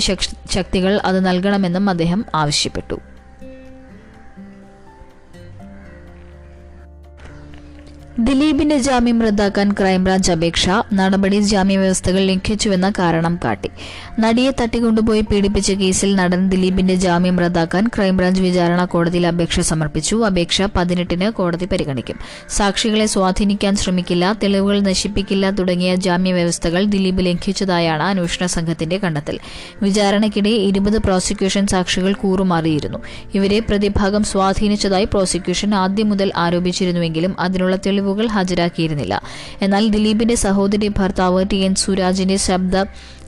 ശക്തികൾ 0.55 0.99
അത് 1.05 1.25
നൽകണമെന്നും 1.25 1.89
അദ്ദേഹം 1.89 2.25
ആവശ്യപ്പെട്ടു. 2.36 2.97
ദിലീപിന്റെ 8.21 8.77
ജാമ്യം 8.77 9.21
റദ്ദാക്കാൻ 9.21 9.71
ക്രൈംബ്രാഞ്ച് 9.71 10.32
അപേക്ഷ. 10.32 10.69
നടപടി 10.93 11.39
ജാമ്യവ്യവസ്ഥകൾ 11.39 12.19
ലംഘിച്ചുവെന്ന 12.19 12.93
കാരണം 12.99 13.39
കാട്ടി. 13.45 13.69
നടിയെ 14.19 14.51
തട്ടിക്കൊണ്ടുപോയി 14.62 15.21
പീഡിപ്പിച്ച 15.21 15.71
കേസിൽ 15.71 16.15
നടൻ 16.15 16.49
ദിലീപിന്റെ 16.49 16.95
ജാമ്യം 16.95 17.39
റദ്ദാക്കാൻ 17.39 17.88
ക്രൈംബ്രാഞ്ച് 17.88 18.41
വിചാരണ 18.41 18.86
കോടതിയിൽ 18.86 19.27
അപേക്ഷ 19.27 19.60
സമർപ്പിച്ചു. 19.60 20.15
അപേക്ഷ 20.15 20.62
പതിനെട്ടിന് 20.62 21.29
കോടതി 21.29 21.65
പരിഗണിക്കും. 21.65 22.19
സാക്ഷികളെ 22.49 23.05
സ്വാധീനിക്കാൻ 23.05 23.75
ശ്രമിക്കില്ല 23.75 24.34
തെളിവുകൾ 24.43 24.79
നശിപ്പിക്കില്ല 24.79 25.49
തുടങ്ങിയ 25.49 25.95
ജാമ്യവ്യവസ്ഥകൾ 25.95 26.84
ദിലീപ് 26.84 27.25
ലംഘിച്ചതായാണ് 27.25 28.03
അന്വേഷണ 28.03 28.45
സംഘത്തിന്റെ 28.45 28.97
കണ്ടെത്തൽ. 28.97 29.39
വിചാരണയ്ക്കിടെ 29.84 30.49
ഇരുപത് 30.49 30.97
പ്രോസിക്യൂഷൻ 30.97 31.67
സാക്ഷികൾ 31.67 32.13
കൂറുമാറിയിരുന്നു. 32.13 32.97
ഇവരെ 33.34 33.60
പ്രതിഭാഗം 33.60 34.23
സ്വാധീനിച്ചതായി 34.23 35.05
പ്രോസിക്യൂഷൻ 35.05 35.75
ആദ്യം 35.75 36.10
മുതൽ 36.10 36.32
ആരോപിച്ചിരുന്നുവെങ്കിലും 36.36 37.39
അതിനുള്ള 37.39 37.75
തെളിവുകൾ 37.75 38.08
തെളിവുകൾ 38.09 38.27
ഹാജരാക്കിയിരുന്നില്ല. 38.27 39.21
എന്നാൽ 39.61 39.87
ദിലീപിന്റെ 39.89 40.35
സഹോദരി 40.35 40.87
ഭർത്താവ് 40.87 41.45
ടി 41.51 41.55
എൻ 41.55 41.75
സുരാജിന്റെ 41.75 42.37
ശബ്ദ 42.37 42.75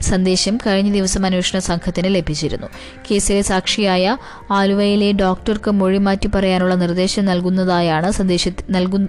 സന്ദേശം 0.00 0.58
കഴിഞ്ഞ 0.66 0.92
ദിവസം 0.92 1.26
അന്വേഷണ 1.26 1.58
സംഘത്തിന് 1.58 2.14
ലഭിച്ചിരുന്നു. 2.14 2.66
കേസിലെ 3.10 3.42
സാക്ഷിയായ 3.42 4.16
ആലുവയിലെ 4.50 5.12
ഡോക്ടർക്ക് 5.12 5.70
മൊഴി 5.70 5.98
മാറ്റി 5.98 6.26
പറയാനുള്ള 6.26 6.74
നിർദ്ദേശം 6.74 7.24
നൽകുന്നതായാണ് 7.24 8.12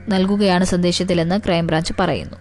നൽകുകയാണ് 0.10 0.66
സന്ദേശത്തിലെന്ന് 0.66 1.40
ക്രൈംബ്രാഞ്ച് 1.46 1.94
പറയുന്നു. 2.00 2.38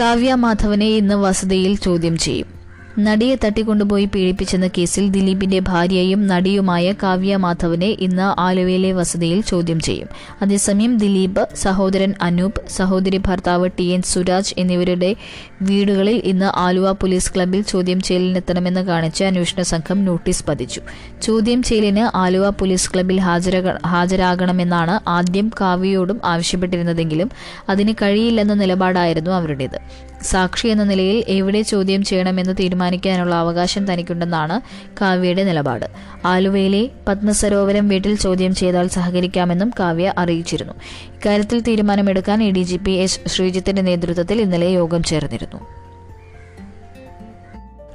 കാവ്യ 0.00 0.34
മാധവനെ 0.34 0.86
ഇന്ന് 0.86 1.14
വസതിയിൽ 1.14 1.76
ചോദ്യം 1.76 2.18
ചെയ്യും. 2.18 2.59
നടിയെ 2.98 3.36
തട്ടിക്കൊണ്ടുപോയി 3.44 4.04
പീഡിപ്പിച്ചെന്ന 4.04 4.68
കേസിൽ 4.78 5.08
ദിലീപിന്റെ 5.08 5.58
ഭാര്യയും 5.58 6.26
നടിയുമായ 6.26 6.92
കാവ്യ 7.02 7.36
മാധവനെ 7.36 7.86
ഇന്ന് 7.86 8.40
ആലുവയിലെ 8.40 8.92
വസതിയിൽ 8.92 9.40
ചോദ്യം 9.40 9.80
ചെയ്യും. 9.80 10.08
അതേസമയം 10.42 10.98
ദിലീപ് 10.98 11.48
സഹോദരൻ 11.54 12.14
അനൂപ് 12.22 12.68
സഹോദരി 12.68 13.16
ഭർത്താവ് 13.16 13.70
ടി 13.78 13.82
എൻ 13.82 14.02
സുരാജ് 14.02 14.54
എന്നിവരുടെ 14.58 15.16
വീടുകളിൽ 15.62 16.22
ഇന്ന് 16.24 16.58
ആലുവ 16.58 16.92
പോലീസ് 16.92 17.34
ക്ലബിൽ 17.34 17.62
ചോദ്യം 17.62 18.00
ചെയ്യലിനെത്തണമെന്ന് 18.00 18.80
കാണിച്ച് 18.80 19.24
അന്വേഷണ 19.24 19.62
സംഘം 19.62 20.04
നോട്ടീസ് 20.04 20.44
പതിച്ചു. 20.48 20.80
ചോദ്യം 21.22 21.62
ചെയ്യലിന് 21.62 22.16
ആലുവ 22.16 22.50
പോലീസ് 22.50 22.90
ക്ലബിൽ 22.94 23.20
ഹാജരാക 23.20 23.86
ഹാജരാകണമെന്നാണ് 23.86 25.08
ആദ്യം 25.08 25.50
കാവ്യയോടും 25.60 26.20
ആവശ്യപ്പെട്ടിരുന്നതെങ്കിലും 26.24 27.30
അതിന് 27.68 27.92
കഴിയില്ലെന്ന 27.92 28.54
നിലപാടായിരുന്നു 28.54 29.30
അവരുടേത്. 29.30 30.09
സാക്ഷി 30.22 30.68
എന്ന 30.68 30.84
നിലയിൽ 30.84 31.24
എവിടെ 31.28 31.62
ചോദ്യം 31.62 32.02
ചെയ്യണമെന്ന് 32.02 32.54
തീരുമാനിക്കാനുള്ള 32.60 33.34
അവകാശം 33.34 33.92
തനിക്കുണ്ടെന്നാണ് 33.92 34.60
കാവ്യയുടെ 35.00 35.44
നിലപാട്. 35.44 35.86
ആലുവയിലെ 36.26 36.90
പത്മസരോവരം 37.08 37.88
വീട്ടിൽ 37.88 38.16
ചോദ്യം 38.16 38.54
ചെയ്താൽ 38.54 38.88
സഹകരിക്കാമെന്നും 38.88 39.72
കാവ്യ 39.80 40.14
അറിയിച്ചിരുന്നു. 40.18 40.72
ഇക്കാര്യത്തിൽ 41.14 41.60
തീരുമാനമെടുക്കാൻ 41.60 42.42
A 42.42 42.50
D 42.50 42.62
G 42.62 42.76
P 42.76 42.90
S 42.90 43.20
ശ്രീജിത്തിന്റെ 43.26 43.82
നേതൃത്വത്തിൽ 43.82 44.40
ഇന്നലെ 44.40 44.66
യോഗം 44.66 45.02
ചേർന്നിരുന്നു. 45.02 45.60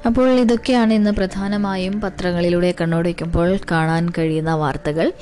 അപ്പോൾ 0.06 0.40
ഇതൊക്കെയാണ് 0.40 0.92
ഇന്ന് 0.92 1.10
പ്രധാനമായും 1.10 2.00
പത്രങ്ങളിലൂടെ 2.00 2.74
കണ്ണോടിക്കുമ്പോൾ 2.80 3.58
കാണാൻ 3.70 4.08
കഴിയുന്ന 4.18 4.54
വാർത്തകൾ. 4.54 5.12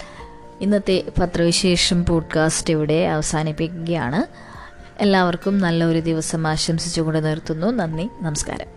ഇന്നത്തെ 0.60 1.02
പത്രവിശേഷം 1.20 2.04
പോഡ്കാസ്റ്റ് 2.04 2.72
ഇവിടെ 2.72 3.06
അവസാനിപ്പിക്കുകയാണ്. 3.06 4.53
എല്ലാവർക്കും 5.00 5.58
നല്ലൊരു 5.58 6.00
ദിവസം 6.00 6.46
ആശംസിച്ചുകൊണ്ട് 6.46 7.18
നിർത്തുന്നു. 7.18 7.66
നന്ദി 7.66 8.08
നമസ്കാരം. 8.20 8.73